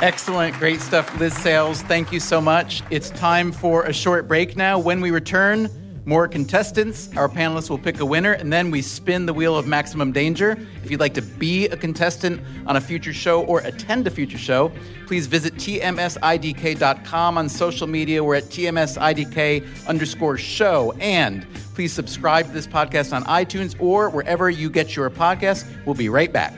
[0.02, 1.82] Excellent, great stuff, Liz Sales.
[1.82, 2.82] Thank you so much.
[2.90, 4.78] It's time for a short break now.
[4.78, 5.68] When we return,
[6.08, 7.10] more contestants.
[7.16, 10.56] Our panelists will pick a winner, and then we spin the wheel of maximum danger.
[10.82, 14.38] If you'd like to be a contestant on a future show or attend a future
[14.38, 14.72] show,
[15.06, 18.24] please visit tmsidk.com on social media.
[18.24, 20.92] We're at tmsidk underscore show.
[20.92, 25.66] And please subscribe to this podcast on iTunes or wherever you get your podcasts.
[25.84, 26.54] We'll be right back.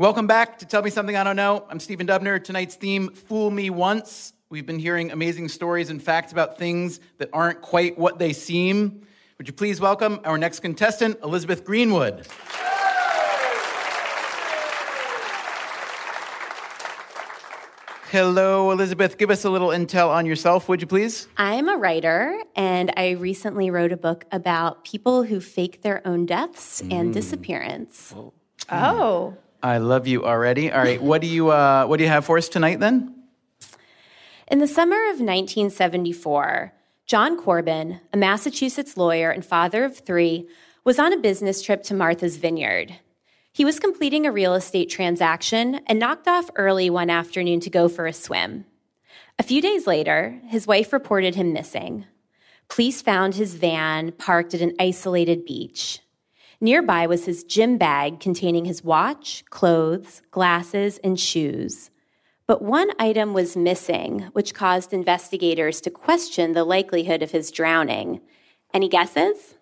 [0.00, 1.66] Welcome back to Tell Me Something I Don't Know.
[1.68, 2.40] I'm Stephen Dubner.
[2.40, 4.32] Tonight's theme, Fool Me Once.
[4.48, 9.04] We've been hearing amazing stories and facts about things that aren't quite what they seem.
[9.38, 12.28] Would you please welcome our next contestant, Elizabeth Greenwood?
[18.12, 19.18] Hello, Elizabeth.
[19.18, 21.26] Give us a little intel on yourself, would you please?
[21.36, 26.24] I'm a writer, and I recently wrote a book about people who fake their own
[26.24, 27.12] deaths and mm.
[27.12, 28.14] disappearance.
[28.16, 28.32] Oh.
[28.70, 29.36] oh.
[29.62, 30.70] I love you already.
[30.70, 33.14] All right, what do you uh, what do you have for us tonight then?
[34.50, 36.72] In the summer of 1974,
[37.06, 40.48] John Corbin, a Massachusetts lawyer and father of three,
[40.84, 42.98] was on a business trip to Martha's Vineyard.
[43.52, 47.88] He was completing a real estate transaction and knocked off early one afternoon to go
[47.88, 48.64] for a swim.
[49.38, 52.06] A few days later, his wife reported him missing.
[52.68, 56.00] Police found his van parked at an isolated beach.
[56.60, 61.90] Nearby was his gym bag containing his watch, clothes, glasses, and shoes.
[62.46, 68.20] But one item was missing, which caused investigators to question the likelihood of his drowning.
[68.74, 69.54] Any guesses?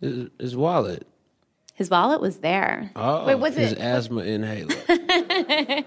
[0.00, 1.06] His, his wallet.
[1.74, 2.90] His wallet was there.
[2.96, 4.74] Oh, Wait, was his it- asthma inhaler.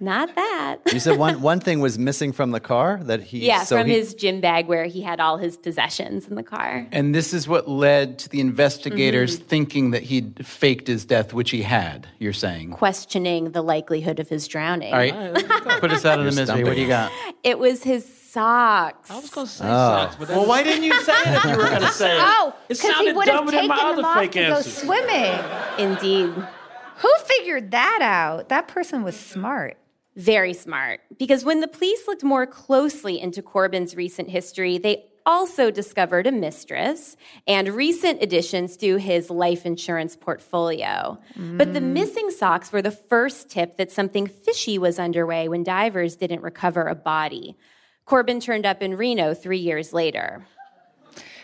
[0.00, 0.78] Not that.
[0.92, 3.46] You said one one thing was missing from the car that he.
[3.46, 6.42] yeah, so from he- his gym bag where he had all his possessions in the
[6.42, 6.86] car.
[6.92, 9.48] And this is what led to the investigators mm-hmm.
[9.48, 12.70] thinking that he'd faked his death, which he had, you're saying.
[12.72, 14.92] Questioning the likelihood of his drowning.
[14.92, 15.34] All right,
[15.80, 16.64] put us out of the You're misery.
[16.64, 17.12] What do you got?
[17.42, 19.10] It was his socks.
[19.10, 19.68] I was going to say Oh.
[19.68, 22.22] socks, but Well, why didn't you say it if you were going to say it?
[22.24, 24.60] Oh, It because he sounded would have taken my them other off fake to go
[24.62, 25.40] swimming.
[25.78, 26.30] Indeed.
[26.98, 28.48] Who figured that out?
[28.48, 29.76] That person was smart.
[30.18, 31.00] Very smart.
[31.16, 36.32] Because when the police looked more closely into Corbin's recent history, they also discovered a
[36.32, 41.18] mistress and recent additions to his life insurance portfolio.
[41.36, 41.92] But the mm.
[41.92, 46.88] missing socks were the first tip that something fishy was underway when divers didn't recover
[46.88, 47.56] a body.
[48.04, 50.46] Corbin turned up in Reno three years later.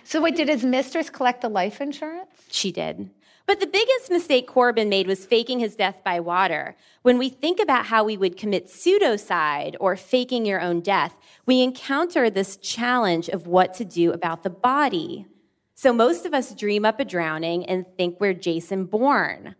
[0.03, 2.31] So wait, did his mistress collect the life insurance?
[2.51, 3.11] She did.
[3.47, 6.77] But the biggest mistake Corbin made was faking his death by water.
[7.03, 11.61] When we think about how we would commit pseudocide or faking your own death, we
[11.61, 15.27] encounter this challenge of what to do about the body.
[15.75, 19.57] So most of us dream up a drowning and think we're Jason Bourne.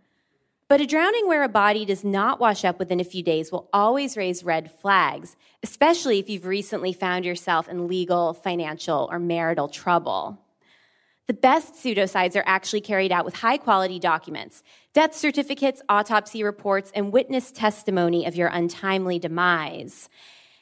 [0.67, 3.69] But a drowning where a body does not wash up within a few days will
[3.71, 9.69] always raise red flags, especially if you've recently found yourself in legal, financial, or marital
[9.69, 10.44] trouble.
[11.27, 16.93] The best pseudocides are actually carried out with high quality documents death certificates, autopsy reports,
[16.95, 20.09] and witness testimony of your untimely demise.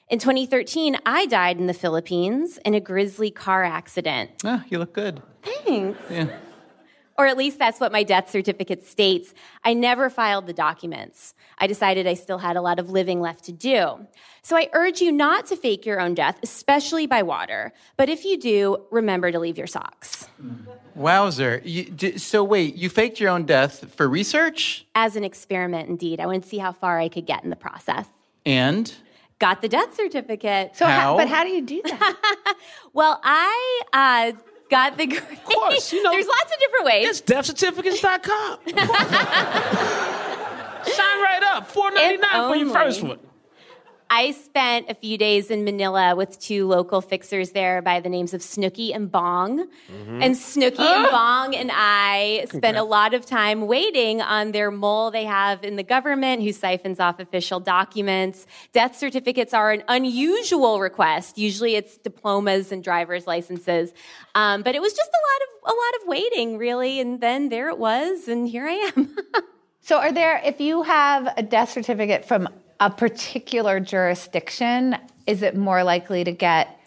[0.08, 4.30] In 2013, I died in the Philippines in a grisly car accident.
[4.44, 5.22] Ah, you look good.
[5.42, 5.98] Thanks.
[6.10, 6.28] Yeah.
[7.18, 9.34] Or at least that's what my death certificate states.
[9.64, 11.34] I never filed the documents.
[11.58, 14.06] I decided I still had a lot of living left to do.
[14.42, 17.72] So I urge you not to fake your own death, especially by water.
[17.96, 20.26] But if you do, remember to leave your socks.
[20.94, 21.60] Wowzer.
[21.64, 24.86] You, d- so wait, you faked your own death for research?
[24.94, 26.18] As an experiment, indeed.
[26.20, 28.06] I wanted to see how far I could get in the process.
[28.44, 28.92] And?
[29.38, 30.76] Got the death certificate.
[30.76, 31.16] So, How?
[31.16, 32.56] but how do you do that?
[32.94, 34.32] Well, I uh,
[34.72, 35.22] got the grade.
[35.22, 37.08] Of course, you know, there's lots of different ways.
[37.08, 38.58] It's deathcertificates.com.
[40.92, 41.70] Sign right up.
[41.70, 43.18] Four ninety nine for your first one.
[44.14, 48.34] I spent a few days in Manila with two local fixers there by the names
[48.34, 49.66] of Snooky and Bong.
[49.88, 55.10] And Snooky and Bong and I spent a lot of time waiting on their mole
[55.10, 58.46] they have in the government who siphons off official documents.
[58.74, 61.38] Death certificates are an unusual request.
[61.38, 63.94] Usually it's diplomas and driver's licenses.
[64.34, 67.00] Um, but it was just a lot of a lot of waiting, really.
[67.00, 69.16] And then there it was, and here I am.
[69.84, 72.48] So, are there, if you have a death certificate from
[72.82, 74.96] a particular jurisdiction,
[75.28, 76.80] is it more likely to get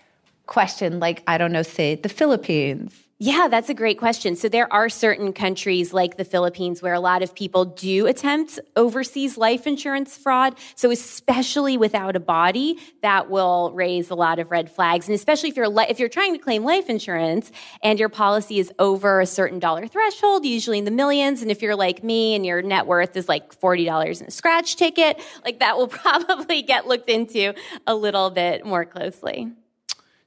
[0.46, 3.05] questioned, like, I don't know, say the Philippines?
[3.18, 4.36] Yeah, that's a great question.
[4.36, 8.60] So there are certain countries like the Philippines where a lot of people do attempt
[8.76, 10.56] overseas life insurance fraud.
[10.76, 15.08] So especially without a body, that will raise a lot of red flags.
[15.08, 18.60] And especially if you're li- if you're trying to claim life insurance and your policy
[18.60, 22.36] is over a certain dollar threshold, usually in the millions, and if you're like me
[22.36, 26.64] and your net worth is like $40 in a scratch ticket, like that will probably
[26.64, 27.54] get looked into
[27.88, 29.54] a little bit more closely.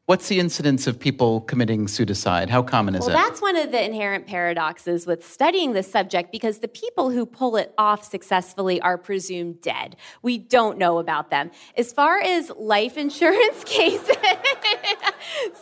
[0.09, 2.49] What's the incidence of people committing suicide?
[2.49, 3.13] How common is Well, it?
[3.13, 7.57] that's one of the inherent paradoxes with studying this subject because the people who pull
[7.57, 9.97] it off successfully are presumed dead.
[10.23, 11.51] We don't know about them.
[11.77, 14.17] As far as life insurance cases,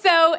[0.00, 0.37] so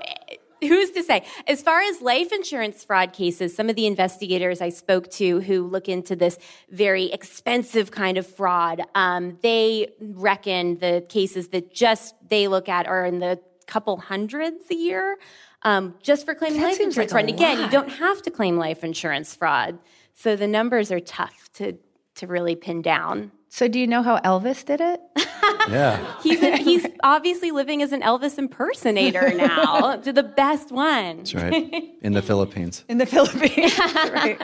[0.62, 1.26] who's to say?
[1.46, 5.67] As far as life insurance fraud cases, some of the investigators I spoke to who
[5.67, 6.38] look into this
[6.70, 12.88] very expensive kind of fraud, um, they reckon the cases that just they look at
[12.88, 15.17] are in the couple hundreds a year
[15.63, 17.30] um, just for claiming That life seems insurance like fraud.
[17.30, 19.80] a And again, you don't have to claim life insurance fraud.
[20.15, 21.77] So the numbers are tough to,
[22.15, 23.32] to really pin down.
[23.49, 24.99] So, do you know how Elvis did it?
[25.69, 26.21] Yeah.
[26.21, 31.17] He's, a, he's obviously living as an Elvis impersonator now, to the best one.
[31.17, 31.93] That's right.
[32.01, 32.86] In the Philippines.
[32.88, 33.77] In the Philippines.
[33.77, 34.39] right.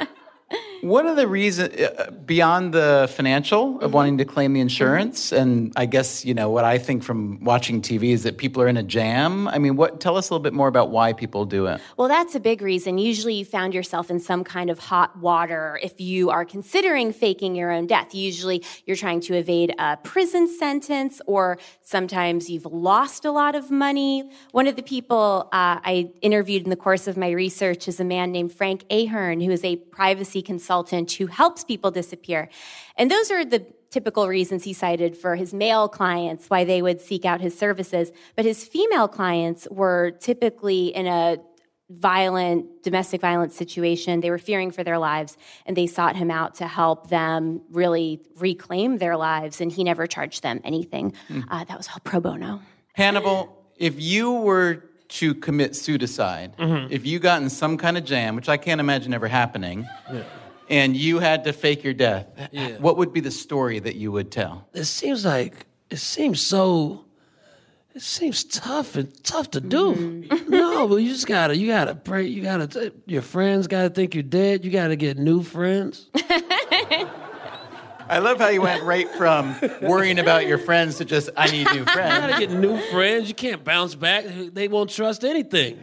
[0.83, 5.31] What of the reasons uh, beyond the financial of wanting to claim the insurance?
[5.31, 8.67] And I guess you know what I think from watching TV is that people are
[8.67, 9.47] in a jam.
[9.47, 10.01] I mean, what?
[10.01, 11.79] Tell us a little bit more about why people do it.
[11.95, 12.97] Well, that's a big reason.
[12.97, 17.55] Usually, you found yourself in some kind of hot water if you are considering faking
[17.55, 18.13] your own death.
[18.13, 23.71] Usually, you're trying to evade a prison sentence, or sometimes you've lost a lot of
[23.71, 24.29] money.
[24.51, 28.03] One of the people uh, I interviewed in the course of my research is a
[28.03, 32.49] man named Frank Ahearn, who is a privacy consultant who helps people disappear.
[32.97, 36.99] And those are the typical reasons he cited for his male clients why they would
[36.99, 38.11] seek out his services.
[38.35, 41.37] But his female clients were typically in a
[41.89, 44.21] violent domestic violence situation.
[44.21, 48.19] They were fearing for their lives and they sought him out to help them really
[48.37, 49.61] reclaim their lives.
[49.61, 51.13] And he never charged them anything.
[51.29, 51.45] Mm.
[51.49, 52.61] Uh, that was all pro bono.
[52.93, 56.55] Hannibal, if you were to commit suicide,
[56.89, 59.87] if you got in some kind of jam, which I can't imagine ever happening,
[60.69, 62.77] and you had to fake your death, Yeah.
[62.79, 64.67] what would be the story that you would tell?
[64.73, 67.05] It seems like it seems so.
[67.95, 69.93] It seems tough and tough to do.
[69.93, 70.49] Mm-hmm.
[70.49, 72.25] no, but you just gotta, you gotta pray.
[72.25, 74.65] You gotta, t- your friends gotta think you're dead.
[74.65, 76.09] You gotta get new friends.
[78.09, 81.67] I love how you went right from worrying about your friends to just, I need
[81.71, 82.15] new friends.
[82.25, 83.27] You gotta get new friends.
[83.29, 84.25] You can't bounce back.
[84.27, 85.79] They won't trust anything.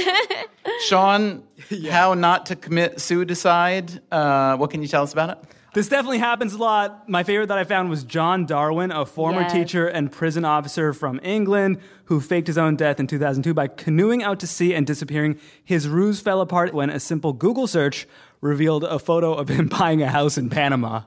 [0.86, 1.42] Sean,
[1.90, 4.00] how not to commit suicide?
[4.10, 5.38] Uh, what can you tell us about it?
[5.74, 7.06] This definitely happens a lot.
[7.06, 9.52] My favorite that I found was John Darwin, a former Yes.
[9.52, 14.22] teacher and prison officer from England who faked his own death in 2002 by canoeing
[14.22, 15.38] out to sea and disappearing.
[15.62, 18.06] His ruse fell apart when a simple Google search
[18.40, 21.02] revealed a photo of him buying a house in Panama.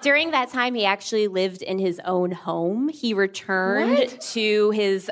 [0.00, 2.88] During that time, he actually lived in his own home.
[2.88, 5.10] He returned to his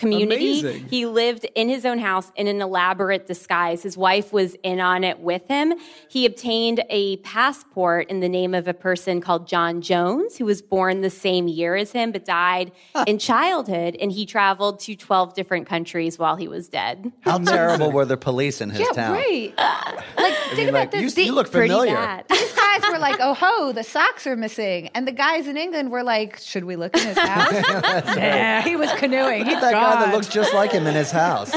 [0.00, 0.60] community.
[0.60, 0.88] Amazing.
[0.88, 3.82] He lived in his own house in an elaborate disguise.
[3.82, 5.74] His wife was in on it with him.
[6.08, 10.62] He obtained a passport in the name of a person called John Jones, who was
[10.62, 12.72] born the same year as him but died
[13.06, 13.96] in childhood.
[14.00, 17.12] And he traveled to 12 different countries while he was dead.
[17.20, 19.12] How terrible were the police in his yeah, town?
[19.12, 19.54] right.
[20.16, 21.16] Like, think mean, about like, this.
[21.16, 22.22] you- you look familiar.
[22.28, 25.90] These guys were like, "Oh ho, the socks are missing," and the guys in England
[25.90, 27.52] were like, "Should we look in his house?"
[28.16, 29.44] yeah, he was canoeing.
[29.46, 31.52] He's that guy that looks just like him in his house.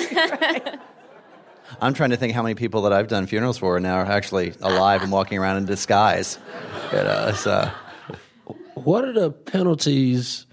[1.81, 4.53] I'm trying to think how many people that I've done funerals for now are actually
[4.61, 6.37] alive and walking around in disguise.
[6.91, 7.69] You know, so
[8.75, 10.45] What are the penalties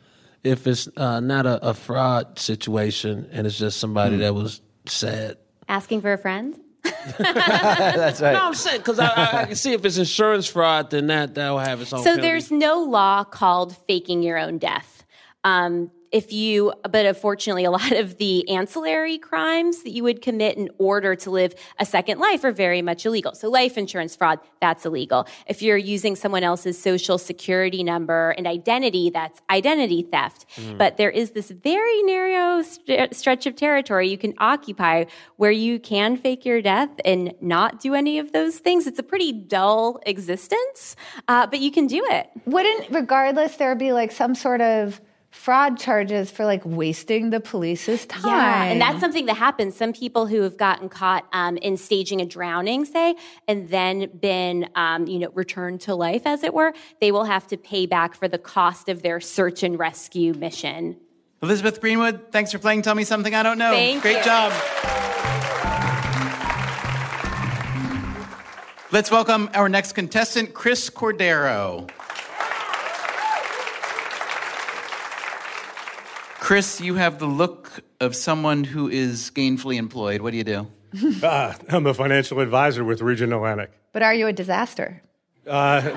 [0.43, 4.21] if it's uh, not a, a fraud situation and it's just somebody Hmm.
[4.23, 5.37] that was sad?
[5.69, 6.59] Asking for a friend?
[7.19, 8.33] that's right.
[8.33, 11.35] No, I'm saying because I, I, I can see if it's insurance fraud, then that
[11.35, 11.99] that will have its own.
[12.01, 12.23] So penalty.
[12.23, 15.05] there's no law called faking your own death.
[15.45, 20.57] Um, if you, but unfortunately, a lot of the ancillary crimes that you would commit
[20.57, 23.35] in order to live a second life are very much illegal.
[23.35, 25.27] So life insurance fraud, that's illegal.
[25.47, 30.47] If you're using someone else's social security number and identity, that's identity theft.
[30.57, 30.79] Mm.
[30.79, 35.05] But there is this very narrow st- stretch of territory you can occupy
[35.37, 38.87] where you can fake your death and not do any of those things.
[38.87, 40.97] It's a pretty dull existence,
[41.29, 42.29] uh, but you can do it.
[42.47, 45.01] Wouldn't, regardless, there be like some sort of
[45.31, 48.27] fraud charges for like wasting the police's time?
[48.27, 49.77] Yeah, and that's something that happens.
[49.77, 53.17] Some people who have gotten caught um, in staging a drowning, say,
[53.49, 57.47] and then been, um, you know, returned to life, as it were, they will have
[57.49, 60.97] to pay back for the cost of their search and rescue mission.
[61.43, 63.71] Elizabeth Greenwood, thanks for playing Tell Me Something I Don't Know.
[63.71, 64.25] Thank Great you.
[64.25, 64.53] job.
[68.93, 71.89] Let's welcome our next contestant, Chris Cordero.
[76.51, 80.21] Chris, you have the look of someone who is gainfully employed.
[80.21, 80.67] What do you do?
[81.23, 83.71] Ah, I'm a financial advisor with Regent Atlantic.
[83.93, 85.01] But are you a disaster?
[85.47, 85.97] Uh,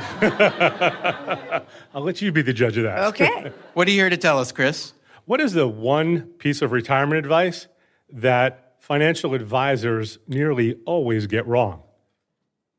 [1.95, 2.99] I'll let you be the judge of that.
[3.05, 3.51] Okay.
[3.73, 4.93] what are you here to tell us, Chris?
[5.25, 7.65] What is the one piece of retirement advice
[8.11, 11.81] that financial advisors nearly always get wrong?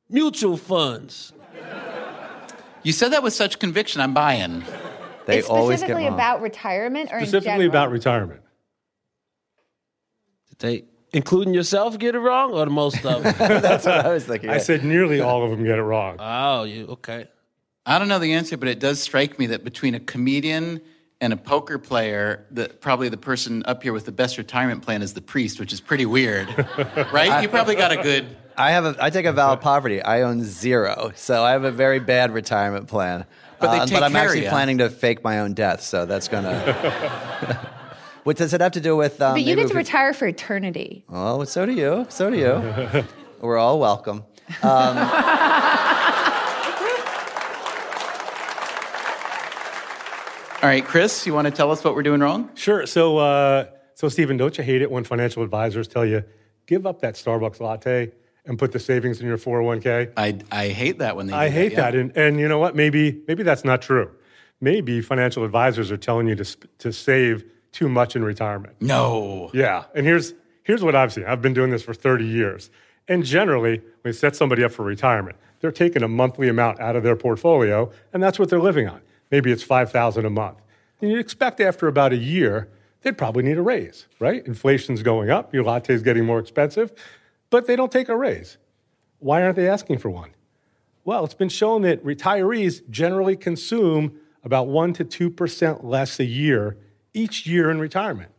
[0.09, 1.33] Mutual funds.
[2.85, 4.01] You said that with such conviction.
[4.01, 4.63] I'm buying.
[5.27, 7.69] They it's specifically about retirement or in Specifically general?
[7.69, 8.41] about retirement.
[10.51, 13.35] Did they, including yourself, get it wrong, or the most of them?
[13.39, 14.51] That's what I was thinking.
[14.51, 16.17] I said nearly all of them get it wrong.
[16.19, 17.29] Oh, you okay?
[17.87, 20.81] I don't know the answer, but it does strike me that between a comedian
[21.21, 25.03] and a poker player, that probably the person up here with the best retirement plan
[25.03, 26.49] is the priest, which is pretty weird,
[27.13, 27.43] right?
[27.43, 28.37] You probably got a good.
[28.57, 30.01] I have a, I take a vow of poverty.
[30.03, 33.25] I own zero, so I have a very bad retirement plan.
[33.65, 34.51] But they Uh, take but I'm care actually ya.
[34.51, 36.55] planning to fake my own death, so that's gonna.
[38.25, 39.21] what does it have to do with?
[39.23, 41.05] Um, but you get to retire for eternity.
[41.09, 42.07] Oh, so do you.
[42.11, 43.05] So do you.
[43.41, 44.25] We're all welcome.
[44.63, 44.99] Um,
[50.63, 52.49] All right, Chris, you want to tell us what we're doing wrong?
[52.55, 52.87] Sure.
[52.87, 56.25] So, uh, so Stephen, don't you hate it when financial advisors tell you
[56.67, 58.13] give up that Starbucks latte
[58.47, 60.13] and put the savings in your 401k?
[60.17, 61.33] I, I hate that when they.
[61.33, 61.83] I hate yeah.
[61.83, 62.75] that, and and you know what?
[62.75, 64.11] Maybe maybe that's not true.
[64.61, 68.77] Maybe financial advisors are telling you to to save too much in retirement.
[68.81, 69.51] No.
[69.53, 71.25] Yeah, and here's here's what I've seen.
[71.25, 72.71] I've been doing this for 30 years,
[73.09, 76.97] and generally, when you set somebody up for retirement, they're taking a monthly amount out
[76.97, 79.01] of their portfolio, and that's what they're living on.
[79.31, 80.59] Maybe it's five thousand a month.
[81.01, 82.69] And you'd expect after about a year,
[83.03, 84.47] they'd probably need a raise, right?
[84.47, 86.93] Inflation's going up, your latte's getting more expensive,
[87.55, 88.59] but they don't take a raise.
[89.21, 90.31] Why aren't they asking for one?
[91.05, 96.77] Well, it's been shown that retirees generally consume about 1% to 2% less a year
[97.13, 98.33] each year in retirement.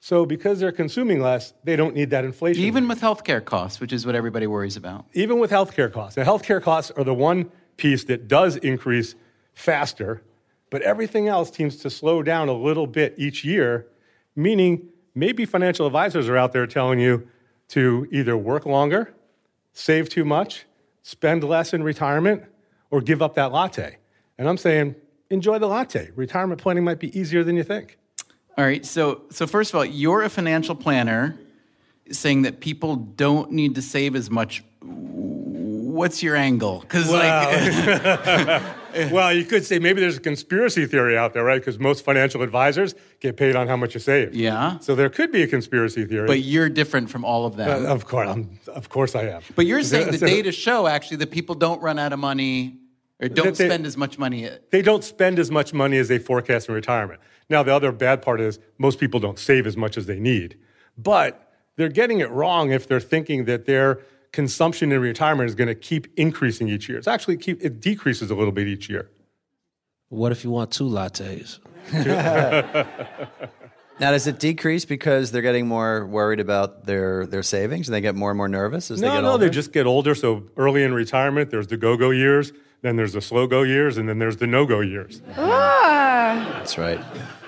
[0.00, 2.64] So, because they're consuming less, they don't need that inflation.
[2.64, 5.04] Even with healthcare costs, which is what everybody worries about.
[5.12, 6.16] Even with healthcare costs.
[6.16, 9.14] Now, healthcare costs are the one piece that does increase
[9.54, 10.20] faster,
[10.68, 13.86] but everything else seems to slow down a little bit each year,
[14.34, 17.28] meaning maybe financial advisors are out there telling you
[17.68, 19.14] to either work longer,
[19.72, 20.66] save too much,
[21.02, 22.44] spend less in retirement,
[22.90, 23.98] or give up that latte.
[24.38, 24.94] And I'm saying,
[25.30, 26.10] enjoy the latte.
[26.14, 27.98] Retirement planning might be easier than you think.
[28.56, 28.84] All right.
[28.84, 31.38] So, so first of all, you're a financial planner
[32.10, 34.64] saying that people don't need to save as much.
[34.80, 36.80] What's your angle?
[36.80, 38.62] Because like,
[39.12, 41.60] well, you could say maybe there's a conspiracy theory out there, right?
[41.60, 44.34] Because most financial advisors get paid on how much you save.
[44.34, 44.78] Yeah.
[44.78, 46.26] So there could be a conspiracy theory.
[46.26, 47.86] but you're different from all of them.
[47.86, 49.42] Uh, of course, I'm, of course I am.
[49.54, 52.78] but you're saying the data show actually that people don't run out of money
[53.20, 54.48] or don't they- spend as much money.
[54.70, 57.20] They don't spend as much money as they forecast in retirement.
[57.50, 60.58] Now, the other bad part is most people don't save as much as they need.
[60.96, 64.00] But they're getting it wrong if they're thinking that their
[64.32, 66.98] consumption in retirement is going to keep increasing each year.
[66.98, 69.08] It's actually keep, it decreases a little bit each year.
[70.10, 71.58] What if you want two lattes?
[74.00, 78.00] now, does it decrease because they're getting more worried about their, their savings and they
[78.00, 79.44] get more and more nervous as they No, get no, older?
[79.46, 80.14] they just get older.
[80.14, 82.52] So early in retirement, there's the go-go years,
[82.82, 85.20] then there's the slow-go years, and then there's the no-go years.
[85.36, 86.54] Ah.
[86.58, 87.00] That's right.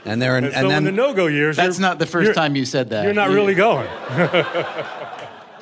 [0.05, 2.35] And they're in, And, and, so then in the no-go years, That's not the first
[2.35, 3.05] time you said that.
[3.05, 3.87] You're not You- really going.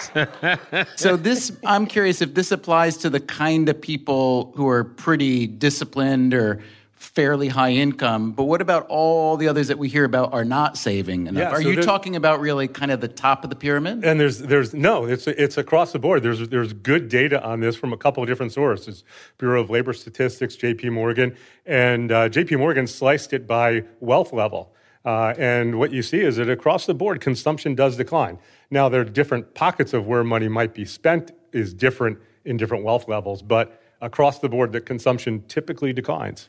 [0.97, 5.47] so this i'm curious if this applies to the kind of people who are pretty
[5.47, 6.61] disciplined or
[6.93, 10.77] fairly high income but what about all the others that we hear about are not
[10.77, 13.57] saving enough Yeah, are so you talking about really kind of the top of the
[13.57, 16.23] pyramid And there's there's no, it's it's across the board.
[16.23, 19.05] There's there's good data on this from a couple of different sources:
[19.39, 20.91] Bureau of Labor Statistics, J.P.
[20.91, 21.37] Morgan,
[21.67, 22.57] and uh, J.P.
[22.57, 24.73] Morgan sliced it by wealth level.
[25.05, 28.39] Uh, and what you see is that across the board, consumption does decline.
[28.71, 32.85] Now, there are different pockets of where money might be spent is different in different
[32.85, 36.49] wealth levels, but across the board, the consumption typically declines.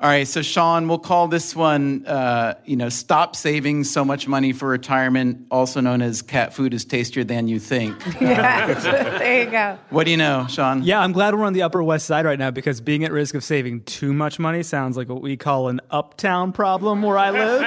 [0.00, 4.28] All right, so Sean, we'll call this one, uh, you know, stop saving so much
[4.28, 8.00] money for retirement, also known as cat food is tastier than you think.
[8.20, 9.76] yes, there you go.
[9.90, 10.84] What do you know, Sean?
[10.84, 13.34] Yeah, I'm glad we're on the Upper West Side right now because being at risk
[13.34, 17.30] of saving too much money sounds like what we call an uptown problem where I
[17.32, 17.62] live.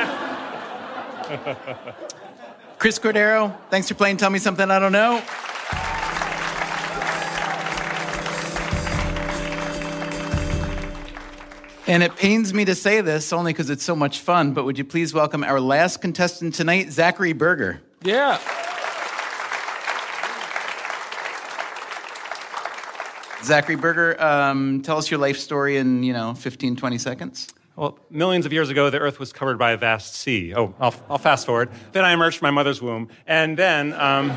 [2.80, 5.22] Chris Cordero, thanks for playing Tell Me Something I Don't Know.
[11.92, 14.78] And it pains me to say this only because it's so much fun, but would
[14.78, 17.82] you please welcome our last contestant tonight, Zachary Berger?
[18.02, 18.40] Yeah.
[23.44, 27.50] Zachary Berger, um, tell us your life story in, you know, 15, 20 seconds.
[27.76, 30.54] Well, millions of years ago, the Earth was covered by a vast sea.
[30.56, 31.72] Oh, I'll, I'll fast forward.
[31.92, 33.10] Then I emerged from my mother's womb.
[33.28, 34.32] And then um,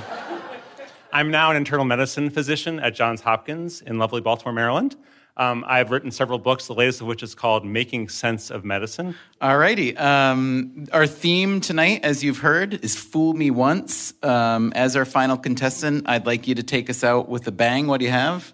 [1.12, 4.96] I'm now an internal medicine physician at Johns Hopkins in lovely Baltimore, Maryland.
[5.36, 9.16] Um, I've written several books, the latest of which is called Making Sense of Medicine.
[9.40, 9.96] All righty.
[9.96, 14.14] Um, our theme tonight, as you've heard, is Fool Me Once.
[14.22, 17.88] Um, as our final contestant, I'd like you to take us out with a bang.
[17.88, 18.52] What do you have?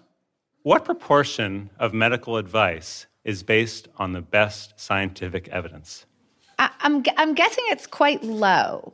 [0.63, 6.07] What proportion of medical advice is based on the best scientific evidence?
[6.57, 8.93] I, I'm, I'm guessing it's quite low.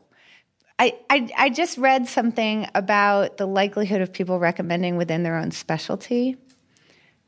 [0.79, 5.51] I, I, I just read something about the likelihood of people recommending within their own
[5.51, 6.37] specialty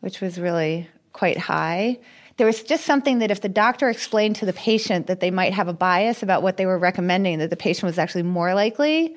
[0.01, 1.99] which was really quite high.
[2.37, 5.53] There was just something that if the doctor explained to the patient that they might
[5.53, 9.15] have a bias about what they were recommending, that the patient was actually more likely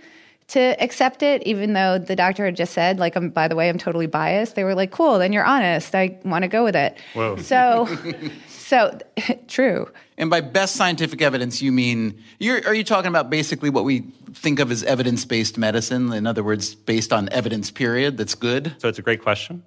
[0.48, 3.68] to accept it, even though the doctor had just said, like, I'm, by the way,
[3.68, 4.54] I'm totally biased.
[4.54, 5.94] They were like, cool, then you're honest.
[5.94, 6.98] I want to go with it.
[7.14, 7.36] Whoa.
[7.36, 7.88] So,
[8.48, 8.98] so
[9.48, 9.88] true.
[10.18, 14.00] And by best scientific evidence, you mean you're, are you talking about basically what we
[14.34, 16.12] think of as evidence-based medicine?
[16.12, 17.70] In other words, based on evidence.
[17.70, 18.16] Period.
[18.16, 18.74] That's good.
[18.78, 19.62] So it's a great question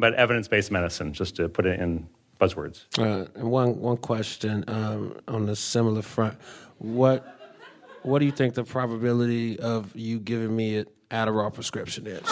[0.00, 2.08] but evidence-based medicine, just to put it in
[2.40, 2.86] buzzwords.
[2.98, 6.36] Uh, and one one question um, on a similar front:
[6.78, 7.36] what
[8.02, 12.26] what do you think the probability of you giving me an Adderall prescription is?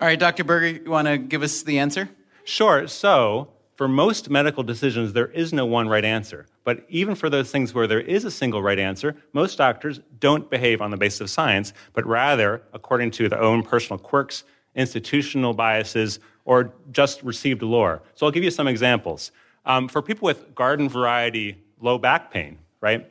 [0.00, 0.44] All right, Dr.
[0.44, 2.08] Berger, you want to give us the answer?
[2.44, 2.86] Sure.
[2.86, 3.48] So,
[3.78, 6.46] for most medical decisions, there is no one right answer.
[6.64, 10.50] But even for those things where there is a single right answer, most doctors don't
[10.50, 14.42] behave on the basis of science, but rather according to their own personal quirks,
[14.74, 18.02] institutional biases, or just received lore.
[18.16, 19.30] So I'll give you some examples.
[19.64, 23.08] Um, for people with garden variety low back pain, right?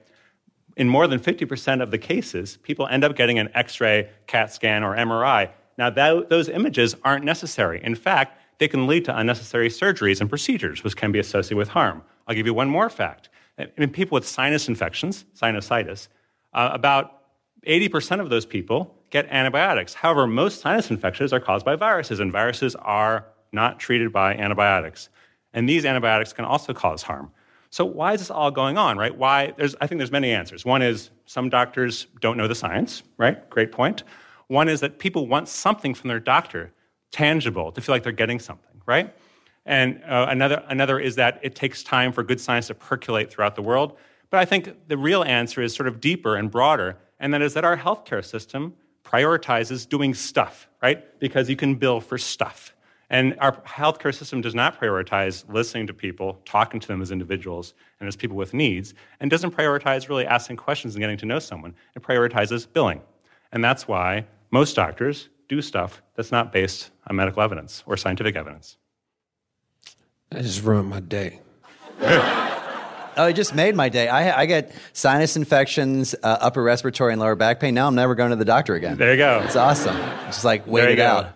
[0.75, 4.51] In more than 50% of the cases, people end up getting an x ray, CAT
[4.51, 7.83] scan, or MRI now, that, those images aren't necessary.
[7.83, 11.69] In fact, they can lead to unnecessary surgeries and procedures, which can be associated with
[11.69, 12.01] harm.
[12.27, 13.29] I'll give you one more fact.
[13.77, 16.07] In people with sinus infections, sinusitis,
[16.53, 17.21] uh, about
[17.65, 19.93] 80% of those people get antibiotics.
[19.93, 25.09] However, most sinus infections are caused by viruses, and viruses are not treated by antibiotics.
[25.53, 27.31] And these antibiotics can also cause harm.
[27.69, 29.15] So why is this all going on, right?
[29.15, 29.53] Why?
[29.57, 30.65] There's, I think there's many answers.
[30.65, 33.49] One is some doctors don't know the science, right?
[33.49, 34.03] Great point.
[34.47, 36.71] One is that people want something from their doctor,
[37.11, 39.13] tangible, to feel like they're getting something, right?
[39.65, 43.55] And uh, another, another is that it takes time for good science to percolate throughout
[43.55, 43.97] the world.
[44.29, 47.53] But I think the real answer is sort of deeper and broader, and that is
[47.53, 51.19] that our healthcare system prioritizes doing stuff, right?
[51.19, 52.73] Because you can bill for stuff.
[53.09, 57.73] And our healthcare system does not prioritize listening to people, talking to them as individuals
[57.99, 61.39] and as people with needs, and doesn't prioritize really asking questions and getting to know
[61.39, 61.73] someone.
[61.95, 63.01] It prioritizes billing.
[63.53, 68.35] And that's why most doctors do stuff that's not based on medical evidence or scientific
[68.35, 68.77] evidence.
[70.31, 71.39] I just ruined my day.
[73.19, 74.07] Oh, it just made my day.
[74.07, 77.73] I, I get sinus infections, uh, upper respiratory, and lower back pain.
[77.73, 78.95] Now I'm never going to the doctor again.
[78.95, 79.41] There you go.
[79.43, 79.97] It's awesome.
[80.27, 81.33] Just like wait it out.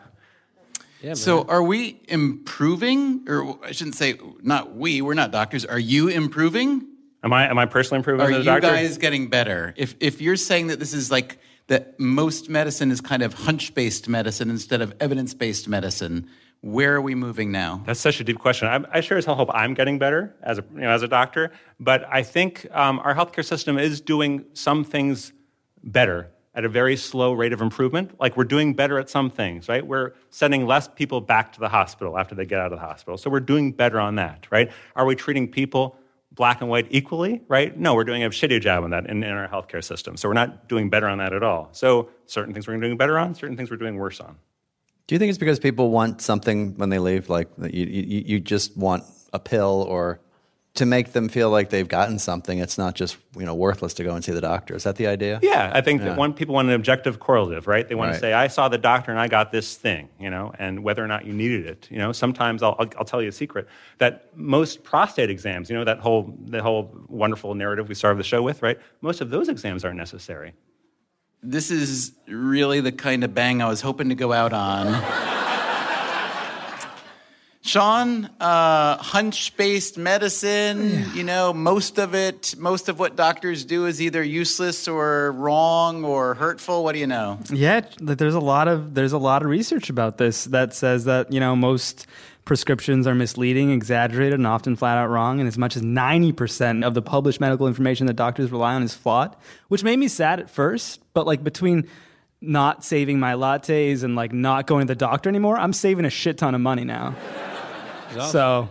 [1.02, 5.02] Yeah, so are we improving, or I shouldn't say not we?
[5.02, 5.66] We're not doctors.
[5.66, 6.86] Are you improving?
[7.24, 8.68] Am I am I personally improving Are as a you doctor?
[8.68, 9.74] guys getting better?
[9.76, 11.40] If if you're saying that this is like
[11.72, 16.28] that most medicine is kind of hunch based medicine instead of evidence based medicine.
[16.60, 17.82] Where are we moving now?
[17.86, 18.68] That's such a deep question.
[18.68, 21.08] I, I sure as hell hope I'm getting better as a, you know, as a
[21.08, 25.32] doctor, but I think um, our healthcare system is doing some things
[25.82, 28.20] better at a very slow rate of improvement.
[28.20, 29.88] Like we're doing better at some things, right?
[29.88, 33.18] We're sending less people back to the hospital after they get out of the hospital.
[33.18, 34.70] So we're doing better on that, right?
[34.98, 35.96] Are we treating people
[36.32, 37.78] black and white equally, right?
[37.78, 40.16] No, we're doing a shitty job on that in, in our healthcare system.
[40.18, 41.70] So we're not doing better on that at all.
[41.74, 44.38] So certain things we're doing better on, certain things we're doing worse on.
[45.08, 48.40] Do you think it's because people want something when they leave, like you, you, you
[48.40, 49.04] just want
[49.34, 50.22] a pill or
[50.74, 52.60] to make them feel like they've gotten something?
[52.60, 54.76] It's not just you know worthless to go and see the doctor.
[54.76, 55.40] Is that the idea?
[55.44, 56.10] Yeah, I think Yeah.
[56.10, 57.88] that one people want an objective correlative, right?
[57.88, 58.14] They want Right.
[58.16, 61.04] to say, "I saw the doctor and I got this thing," you know, and whether
[61.04, 61.88] or not you needed it.
[61.92, 63.68] You know, sometimes I'll, I'll, I'll tell you a secret
[63.98, 68.24] that most prostate exams, you know, that whole the whole wonderful narrative we started the
[68.24, 68.80] show with, right?
[69.02, 70.54] Most of those exams aren't necessary.
[71.44, 74.88] This is really the kind of bang I was hoping to go out on.
[77.64, 83.86] Sean, uh, hunch based medicine, you know, most of it, most of what doctors do
[83.86, 86.84] is either useless or wrong or hurtful.
[86.84, 87.38] What do you know?
[87.52, 91.32] Yeah, there's a lot of there's a lot of research about this that says that
[91.32, 92.08] you know most
[92.46, 95.40] prescriptions are misleading, exaggerated, and often flat out wrong.
[95.40, 98.82] And as much as ninety percent of the published medical information that doctors rely on
[98.82, 99.36] is flawed,
[99.68, 101.00] which made me sad at first.
[101.14, 101.88] But like between
[102.42, 106.10] not saving my lattes and like not going to the doctor anymore, I'm saving a
[106.10, 107.16] shit ton of money now.
[108.20, 108.70] So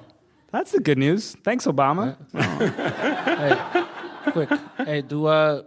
[0.50, 1.36] that's the good news.
[1.44, 2.16] Thanks, Obama.
[2.32, 4.50] hey, quick.
[4.76, 5.62] Hey, do uh,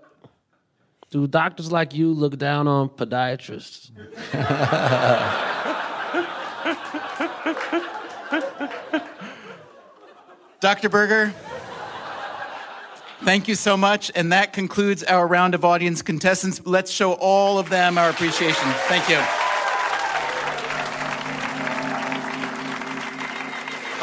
[1.10, 3.92] do doctors like you look down on podiatrists?
[10.60, 10.88] Dr.
[10.88, 11.34] Berger,
[13.24, 14.12] thank you so much.
[14.16, 16.62] And that concludes our round of audience contestants.
[16.66, 18.64] Let's show all of them our appreciation.
[18.88, 19.22] Thank you.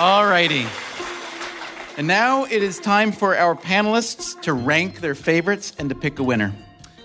[0.00, 0.66] All righty.
[1.98, 6.18] And now it is time for our panelists to rank their favorites and to pick
[6.18, 6.54] a winner.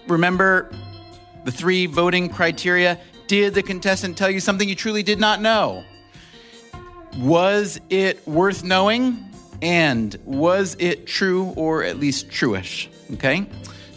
[0.08, 0.72] Remember
[1.44, 2.98] the three voting criteria.
[3.28, 5.84] Did the contestant tell you something you truly did not know?
[7.18, 9.26] Was it worth knowing?
[9.62, 12.88] And was it true or at least truish?
[13.16, 13.46] Okay.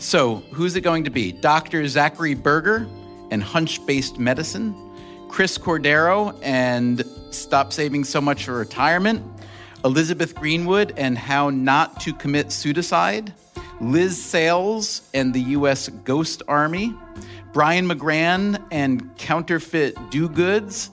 [0.01, 1.31] So, who's it going to be?
[1.31, 1.87] Dr.
[1.87, 2.89] Zachary Berger
[3.31, 4.75] and hunch based medicine,
[5.29, 9.23] Chris Cordero and stop saving so much for retirement,
[9.85, 13.33] Elizabeth Greenwood and how not to commit suicide,
[13.81, 15.89] Liz Sales and the U.S.
[15.89, 16.95] Ghost Army,
[17.53, 20.91] Brian McGran and counterfeit do goods,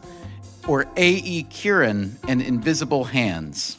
[0.68, 1.44] or A.E.
[1.44, 3.78] Kieran and Invisible Hands.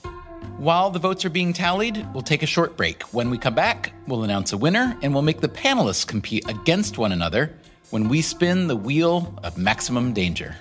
[0.59, 3.03] While the votes are being tallied, we'll take a short break.
[3.13, 6.97] When we come back, we'll announce a winner and we'll make the panelists compete against
[6.97, 7.53] one another
[7.91, 10.57] when we spin the wheel of maximum danger.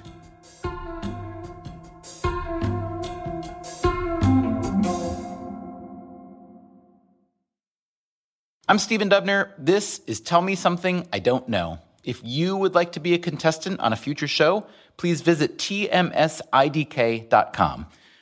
[8.68, 9.52] I'm Stephen Dubner.
[9.60, 11.78] This is Tell Me Something I Don't Know.
[12.04, 14.66] If you would like to be a contestant on a future show,
[14.98, 15.96] please visit tmsidk.com.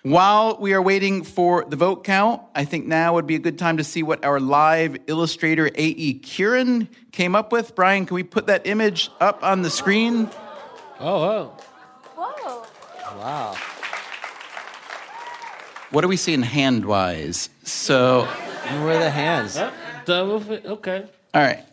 [0.03, 3.57] While we are waiting for the vote count, I think now would be a good
[3.57, 6.15] time to see what our live illustrator A.E.
[6.15, 7.73] Kieran came up with.
[7.73, 10.29] Brian, can we put that image up on the screen?
[10.99, 11.57] Oh, oh.
[12.17, 12.65] Whoa.
[13.17, 13.55] Wow.
[15.91, 17.49] What are we seeing hand wise?
[17.63, 19.57] So, where are the hands?
[20.09, 21.05] Okay.
[21.33, 21.63] All right.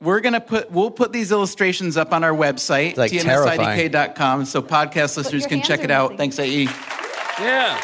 [0.00, 3.60] We're going to put, we'll put these illustrations up on our website, like terrifying.
[3.60, 6.18] tmsidk.com, so podcast listeners can check it out.
[6.18, 6.32] missing.
[6.32, 6.98] Thanks, AE.
[7.40, 7.80] Yeah.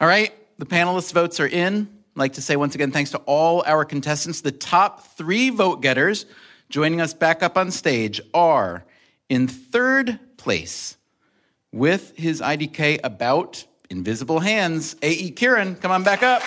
[0.00, 0.32] All right.
[0.58, 1.88] The panelists' votes are in.
[2.16, 4.40] I'd like to say once again, thanks to all our contestants.
[4.40, 6.26] The top three vote getters
[6.68, 8.84] joining us back up on stage are
[9.28, 10.96] in third place
[11.72, 15.30] with his IDK about invisible hands, A.E.
[15.30, 15.76] Kieran.
[15.76, 16.42] Come on back up.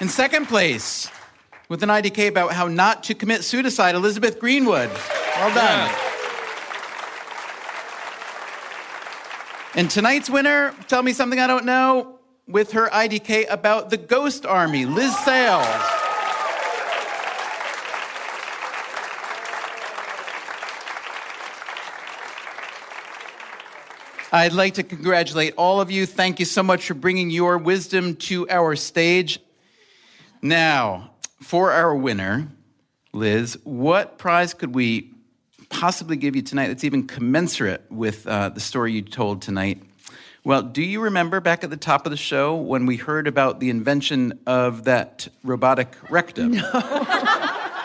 [0.00, 1.10] In second place,
[1.72, 4.90] with an IDK about how not to commit suicide, Elizabeth Greenwood.
[4.90, 5.90] Well done.
[9.74, 14.44] And tonight's winner, tell me something I don't know, with her IDK about the Ghost
[14.44, 15.66] Army, Liz Sales.
[24.30, 26.04] I'd like to congratulate all of you.
[26.04, 29.40] Thank you so much for bringing your wisdom to our stage.
[30.42, 31.12] Now,
[31.42, 32.48] for our winner,
[33.12, 35.12] Liz, what prize could we
[35.68, 39.82] possibly give you tonight that's even commensurate with uh, the story you told tonight?
[40.44, 43.60] Well, do you remember back at the top of the show when we heard about
[43.60, 46.54] the invention of that robotic rectum?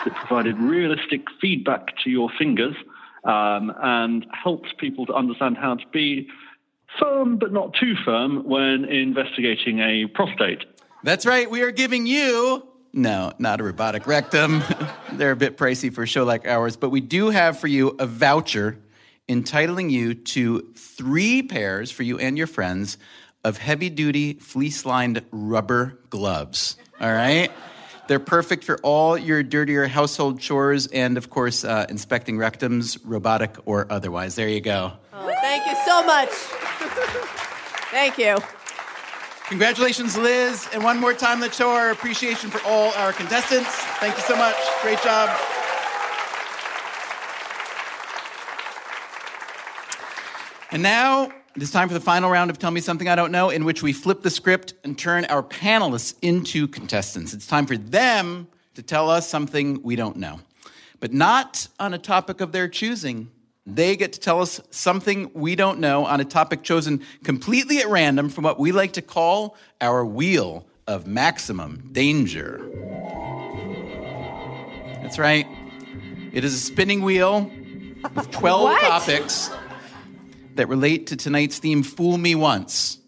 [0.06, 2.74] It provided realistic feedback to your fingers
[3.24, 6.28] um, and helps people to understand how to be
[6.98, 10.64] firm but not too firm when investigating a prostate.
[11.02, 11.50] That's right.
[11.50, 12.67] We are giving you
[12.98, 14.62] no, not a robotic rectum.
[15.12, 17.94] They're a bit pricey for a show like ours, but we do have for you
[17.98, 18.78] a voucher
[19.28, 22.98] entitling you to three pairs for you and your friends
[23.44, 26.76] of heavy duty fleece lined rubber gloves.
[27.00, 27.52] All right?
[28.08, 33.56] They're perfect for all your dirtier household chores and, of course, uh, inspecting rectums, robotic
[33.66, 34.34] or otherwise.
[34.34, 34.94] There you go.
[35.12, 36.30] Oh, thank you so much.
[37.90, 38.38] thank you.
[39.48, 40.68] Congratulations, Liz.
[40.74, 43.70] And one more time, let's show our appreciation for all our contestants.
[43.98, 44.54] Thank you so much.
[44.82, 45.30] Great job.
[50.70, 53.32] And now it is time for the final round of Tell Me Something I Don't
[53.32, 57.32] Know, in which we flip the script and turn our panelists into contestants.
[57.32, 60.40] It's time for them to tell us something we don't know,
[61.00, 63.30] but not on a topic of their choosing.
[63.70, 67.88] They get to tell us something we don't know on a topic chosen completely at
[67.88, 72.66] random from what we like to call our wheel of maximum danger.
[75.02, 75.46] That's right.
[76.32, 77.50] It is a spinning wheel
[78.14, 79.50] with 12 topics
[80.54, 82.98] that relate to tonight's theme, Fool Me Once.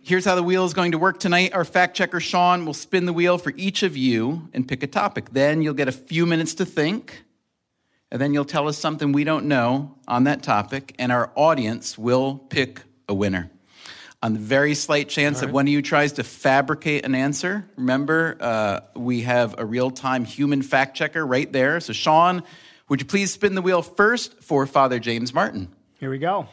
[0.00, 1.54] Here's how the wheel is going to work tonight.
[1.54, 4.86] Our fact checker, Sean, will spin the wheel for each of you and pick a
[4.86, 5.30] topic.
[5.32, 7.23] Then you'll get a few minutes to think,
[8.14, 11.98] and then you'll tell us something we don't know on that topic, and our audience
[11.98, 13.50] will pick a winner.
[14.22, 18.36] On the very slight chance that one of you tries to fabricate an answer, remember,
[18.38, 21.80] uh, we have a real time human fact checker right there.
[21.80, 22.44] So, Sean,
[22.88, 25.66] would you please spin the wheel first for Father James Martin?
[25.98, 26.46] Here we go.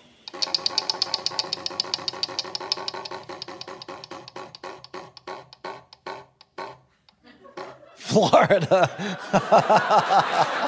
[7.98, 8.90] Florida.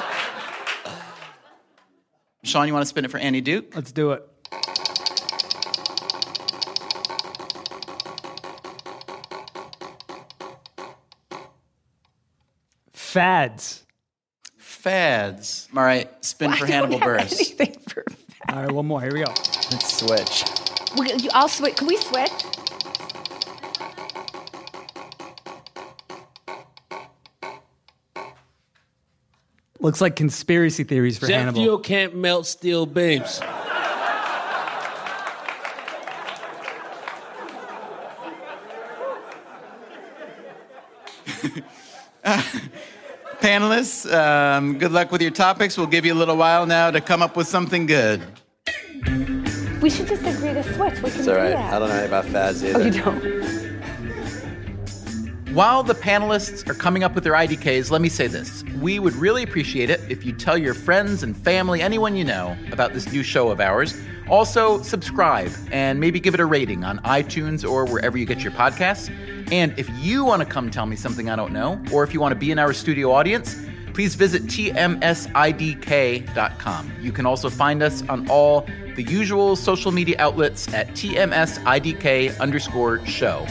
[2.44, 3.74] Sean, you want to spin it for Annie Duke?
[3.74, 4.22] Let's do it.
[12.92, 13.86] Fads.
[14.58, 15.68] Fads.
[15.74, 17.60] All right, spin for Hannibal Buress.
[18.50, 19.00] All right, one more.
[19.00, 19.32] Here we go.
[19.70, 20.44] Let's switch.
[20.98, 21.76] We, I'll switch.
[21.76, 22.30] Can we switch?
[29.84, 31.60] Looks like conspiracy theories for Jet Hannibal.
[31.60, 33.38] fuel can't melt steel beams.
[43.40, 45.76] Panelists, um, good luck with your topics.
[45.76, 48.22] We'll give you a little while now to come up with something good.
[49.82, 50.94] We should just agree to switch.
[51.02, 51.50] We can It's do all right.
[51.50, 51.74] that.
[51.74, 52.80] I don't know anything about fads either.
[52.80, 53.43] Oh, you don't?
[55.54, 58.64] While the panelists are coming up with their IDKs, let me say this.
[58.80, 62.56] We would really appreciate it if you tell your friends and family, anyone you know,
[62.72, 63.96] about this new show of ours.
[64.28, 68.50] Also, subscribe and maybe give it a rating on iTunes or wherever you get your
[68.50, 69.14] podcasts.
[69.52, 72.20] And if you want to come tell me something I don't know, or if you
[72.20, 73.56] want to be in our studio audience,
[73.92, 74.82] please visit tmsidk.com.
[77.00, 83.06] You can also find us on all the usual social media outlets at tmsidk underscore
[83.06, 83.46] show.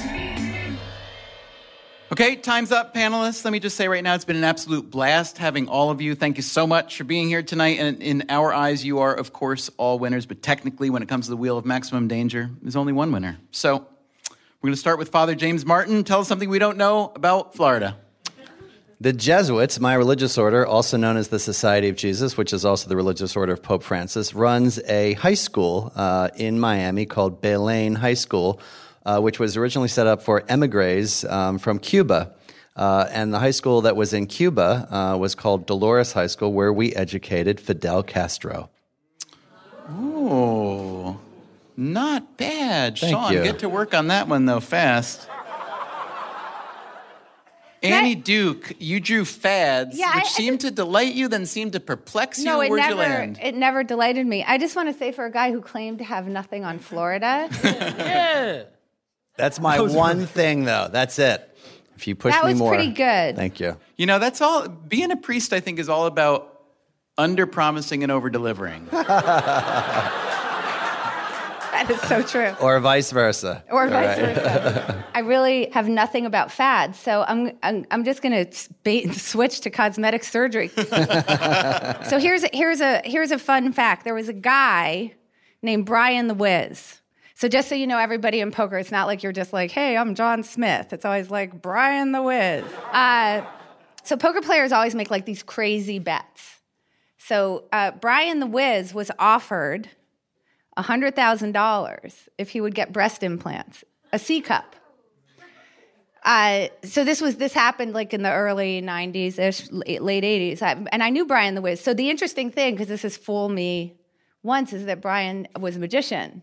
[2.14, 3.44] Okay, time's up, panelists.
[3.44, 6.14] Let me just say right now, it's been an absolute blast having all of you.
[6.14, 7.80] Thank you so much for being here tonight.
[7.80, 10.28] And in our eyes, you are, of course, all winners.
[10.28, 13.40] But technically, when it comes to the wheel of maximum danger, there's only one winner.
[13.50, 13.78] So
[14.62, 16.04] we're going to start with Father James Martin.
[16.04, 17.98] Tell us something we don't know about Florida.
[19.02, 22.90] The Jesuits, my religious order, also known as the Society of Jesus, which is also
[22.90, 27.96] the religious order of Pope Francis, runs a high school uh, in Miami called Belen
[27.96, 28.60] High School,
[29.06, 32.34] uh, which was originally set up for emigres um, from Cuba.
[32.76, 36.54] Uh, and the high school that was in Cuba uh, was called Dolores High School,
[36.54, 38.70] where we educated Fidel Castro.
[39.90, 41.20] Oh,
[41.78, 42.98] not bad.
[42.98, 43.44] Thank Sean, you.
[43.44, 45.28] get to work on that one, though, fast.
[47.84, 51.74] Annie Duke, you drew fads, Yeah, which I- I seemed to delight you, then seemed
[51.74, 52.46] to perplex you.
[52.46, 52.94] No, it Where'd never.
[52.94, 53.40] you land?
[53.44, 54.42] It never delighted me.
[54.48, 57.50] I just want to say, for a guy who claimed to have nothing on Florida,
[57.64, 58.64] yeah.
[59.38, 60.90] That's my That was one thing, though.
[60.92, 61.50] That's it.
[61.96, 63.36] If you push That me was more, pretty good.
[63.36, 63.78] Thank you.
[63.98, 64.68] You know, that's all.
[64.68, 66.62] Being a priest, I think, is all about
[67.18, 68.86] under promising and over delivering.
[68.92, 70.12] that
[71.90, 72.56] is so true.
[72.60, 73.64] Or vice versa.
[73.70, 74.36] Or vice right.
[74.36, 75.06] versa.
[75.14, 79.16] I really have nothing about fads, so I'm I'm, I'm just going to bait and
[79.16, 80.70] switch to cosmetic surgery.
[80.70, 84.04] so here's a, here's a here's a fun fact.
[84.04, 85.14] There was a guy
[85.62, 87.00] named Brian the Wiz.
[87.36, 89.98] So just so you know, everybody in poker, it's not like you're just like, hey,
[89.98, 90.94] I'm John Smith.
[90.94, 92.64] It's always like Brian the Wiz.
[92.92, 93.42] Uh,
[94.04, 96.60] so poker players always make like these crazy bets.
[97.18, 99.90] So uh, Brian the Wiz was offered
[100.78, 104.76] $100,000 if he would get breast implants, a C cup.
[106.24, 110.82] Uh, so this was this happened like in the early 90s ish late 80s I,
[110.94, 113.98] and i knew brian the wiz so the interesting thing because this has fooled me
[114.42, 116.42] once is that brian was a magician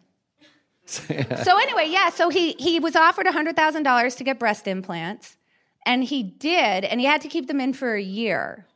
[1.45, 5.36] so anyway yeah so he he was offered a $100000 to get breast implants
[5.86, 8.66] and he did, and he had to keep them in for a year.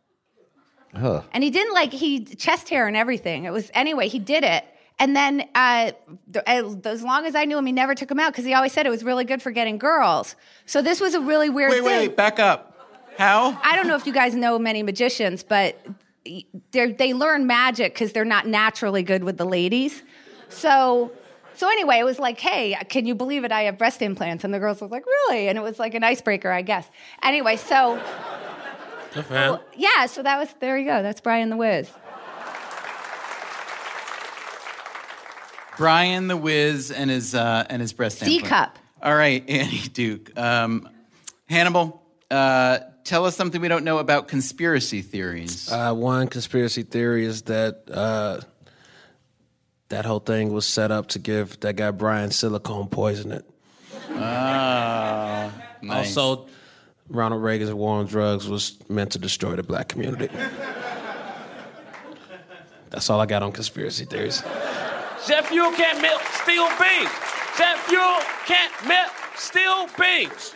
[0.94, 1.22] Huh.
[1.32, 3.44] And he didn't like he chest hair and everything.
[3.44, 4.08] It was anyway.
[4.08, 4.64] He did it,
[4.98, 5.92] and then uh,
[6.28, 8.72] the, as long as I knew him, he never took them out because he always
[8.72, 10.36] said it was really good for getting girls.
[10.66, 11.72] So this was a really weird.
[11.72, 11.86] Wait, thing.
[11.86, 12.70] wait, back up.
[13.18, 13.58] How?
[13.62, 15.78] I don't know if you guys know many magicians, but
[16.24, 20.02] they they learn magic because they're not naturally good with the ladies.
[20.48, 21.12] So.
[21.56, 23.52] So anyway, it was like, hey, can you believe it?
[23.52, 25.48] I have breast implants, and the girls were like, really?
[25.48, 26.88] And it was like an icebreaker, I guess.
[27.22, 28.00] Anyway, so
[29.12, 29.58] Good for him.
[29.76, 31.02] yeah, so that was there you go.
[31.02, 31.88] That's Brian the Wiz.
[35.76, 38.48] Brian the Wiz and his uh, and his breast C implant.
[38.48, 38.78] cup.
[39.02, 40.36] All right, Annie Duke.
[40.38, 40.88] Um,
[41.48, 45.70] Hannibal, uh, tell us something we don't know about conspiracy theories.
[45.70, 48.40] Uh, one conspiracy theory is that uh,
[49.94, 53.44] that whole thing was set up to give that guy Brian silicone poisoning.
[54.10, 56.16] Ah, nice.
[56.16, 56.48] Also,
[57.08, 60.28] Ronald Reagan's war on drugs was meant to destroy the black community.
[62.90, 64.42] That's all I got on conspiracy theories.
[65.28, 67.10] Jet fuel can't melt steel beams.
[67.56, 70.54] Jet fuel can't melt steel beams.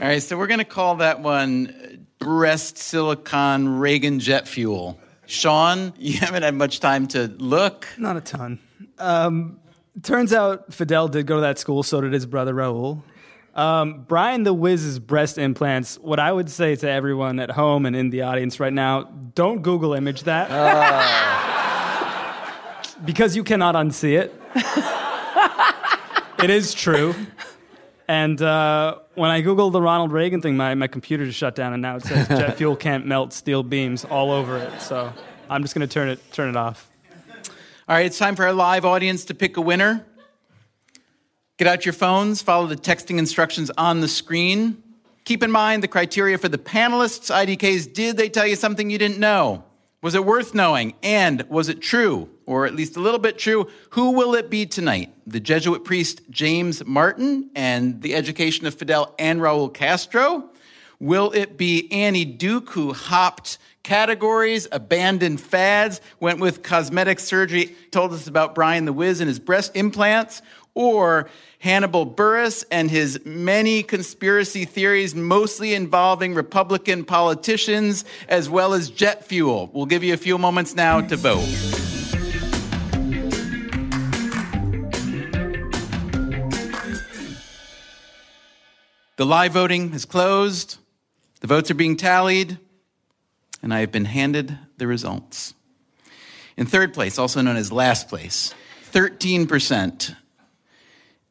[0.00, 4.98] All right, so we're going to call that one breast silicon Reagan jet fuel.
[5.30, 7.86] Sean, you haven't had much time to look.
[7.96, 8.58] Not a ton.
[8.98, 9.60] Um,
[10.02, 13.02] turns out Fidel did go to that school, so did his brother Raul.
[13.54, 17.94] Um, Brian the Wiz's breast implants, what I would say to everyone at home and
[17.94, 19.04] in the audience right now,
[19.34, 20.50] don't Google image that.
[23.04, 24.34] because you cannot unsee it.
[26.42, 27.14] it is true.
[28.08, 31.74] And uh, when I Googled the Ronald Reagan thing, my, my computer just shut down,
[31.74, 34.80] and now it says jet fuel can't melt steel beams all over it.
[34.80, 35.12] So
[35.50, 36.90] I'm just going to turn it turn it off.
[37.86, 40.06] All right, it's time for our live audience to pick a winner.
[41.58, 44.82] Get out your phones, follow the texting instructions on the screen.
[45.26, 47.92] Keep in mind the criteria for the panelists' IDKs.
[47.92, 49.64] Did they tell you something you didn't know?
[50.02, 50.94] Was it worth knowing?
[51.02, 53.68] And was it true, or at least a little bit true?
[53.90, 55.12] Who will it be tonight?
[55.26, 60.48] The Jesuit priest James Martin and the education of Fidel and Raul Castro?
[61.00, 68.14] Will it be Annie Duke, who hopped categories, abandoned fads, went with cosmetic surgery, told
[68.14, 70.40] us about Brian the Wiz and his breast implants?
[70.72, 71.28] Or
[71.60, 79.26] Hannibal Buress and his many conspiracy theories, mostly involving Republican politicians as well as jet
[79.26, 79.70] fuel?
[79.74, 81.44] We'll give you a few moments now to vote.
[89.16, 90.78] The live voting is closed.
[91.40, 92.56] The votes are being tallied,
[93.62, 95.52] and I have been handed the results.
[96.56, 98.54] In third place, also known as last place,
[98.92, 100.16] 13%.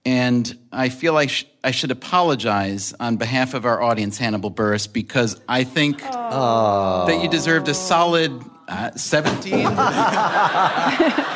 [0.06, 4.92] And I feel like sh- I should apologize on behalf of our audience, Hannibal Buress,
[4.92, 8.32] because I think that you deserved a solid
[8.68, 9.66] uh, 17.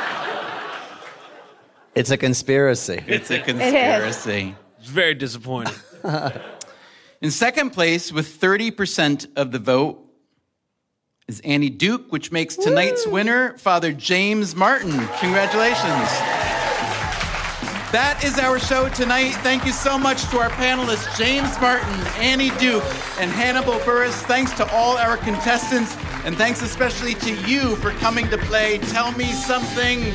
[1.95, 3.03] It's a conspiracy.
[3.05, 4.55] It's a conspiracy.
[4.79, 5.75] It's very disappointing.
[7.21, 9.99] In second place, with 30% of the vote,
[11.27, 14.91] is Annie Duke, which makes tonight's winner Father James Martin.
[15.19, 16.09] Congratulations.
[17.93, 19.33] That is our show tonight.
[19.43, 22.83] Thank you so much to our panelists, James Martin, Annie Duke,
[23.19, 24.19] and Hannibal Buress.
[24.23, 29.11] Thanks to all our contestants, and thanks especially to you for coming to play Tell
[29.11, 30.11] Me Something.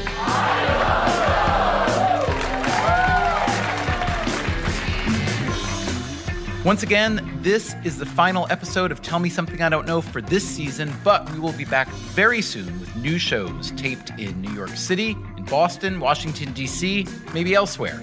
[6.64, 10.20] Once again, this is the final episode of Tell Me Something I Don't Know for
[10.20, 14.53] this season, but we will be back very soon with new shows taped in New
[14.53, 15.16] York City,
[15.49, 18.03] Boston, Washington, D.C., maybe elsewhere.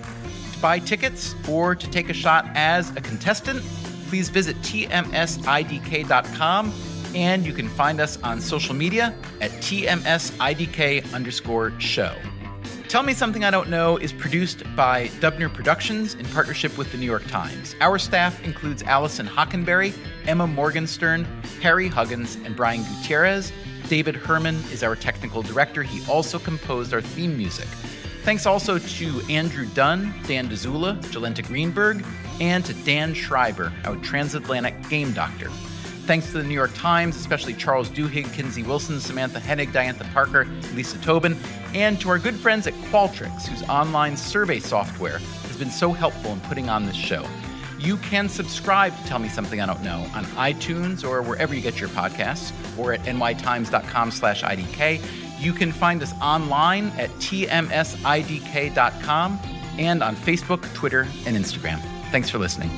[0.54, 3.62] To buy tickets or to take a shot as a contestant,
[4.08, 5.14] please visit tmsidk.com
[7.16, 12.14] and you can find us on social media at tmsidk underscore show.
[12.88, 16.98] Tell Me Something I Don't Know is produced by Dubner Productions in partnership with the
[16.98, 17.76] New York Times.
[17.82, 19.94] Our staff includes Allison Hockenberry,
[20.28, 21.26] Emma Morgenstern,
[21.62, 23.52] Harry Huggins, and Brian Gutierrez.
[23.88, 25.84] David Herman is our technical director.
[25.84, 27.68] He also composed our theme music.
[28.24, 32.04] Thanks also to Andrew Dunn, Dan Dzula, Jolenta Greenberg,
[32.42, 35.50] and to Dan Schreiber, our transatlantic game doctor.
[36.06, 40.46] Thanks to the New York Times, especially Charles Duhigg, Kinsey Wilson, Samantha Hennig, Diantha Parker,
[40.74, 41.38] Lisa Tobin,
[41.74, 46.32] and to our good friends at Qualtrics, whose online survey software has been so helpful
[46.32, 47.26] in putting on this show.
[47.80, 51.62] You can subscribe to Tell Me Something I Don't Know on iTunes or wherever you
[51.62, 55.02] get your podcasts, or at nytimes.com slash IDK.
[55.40, 57.50] You can find us online at tmsidk.com
[59.78, 61.80] and on Facebook, Twitter, and Instagram.
[62.12, 62.70] Thanks for listening.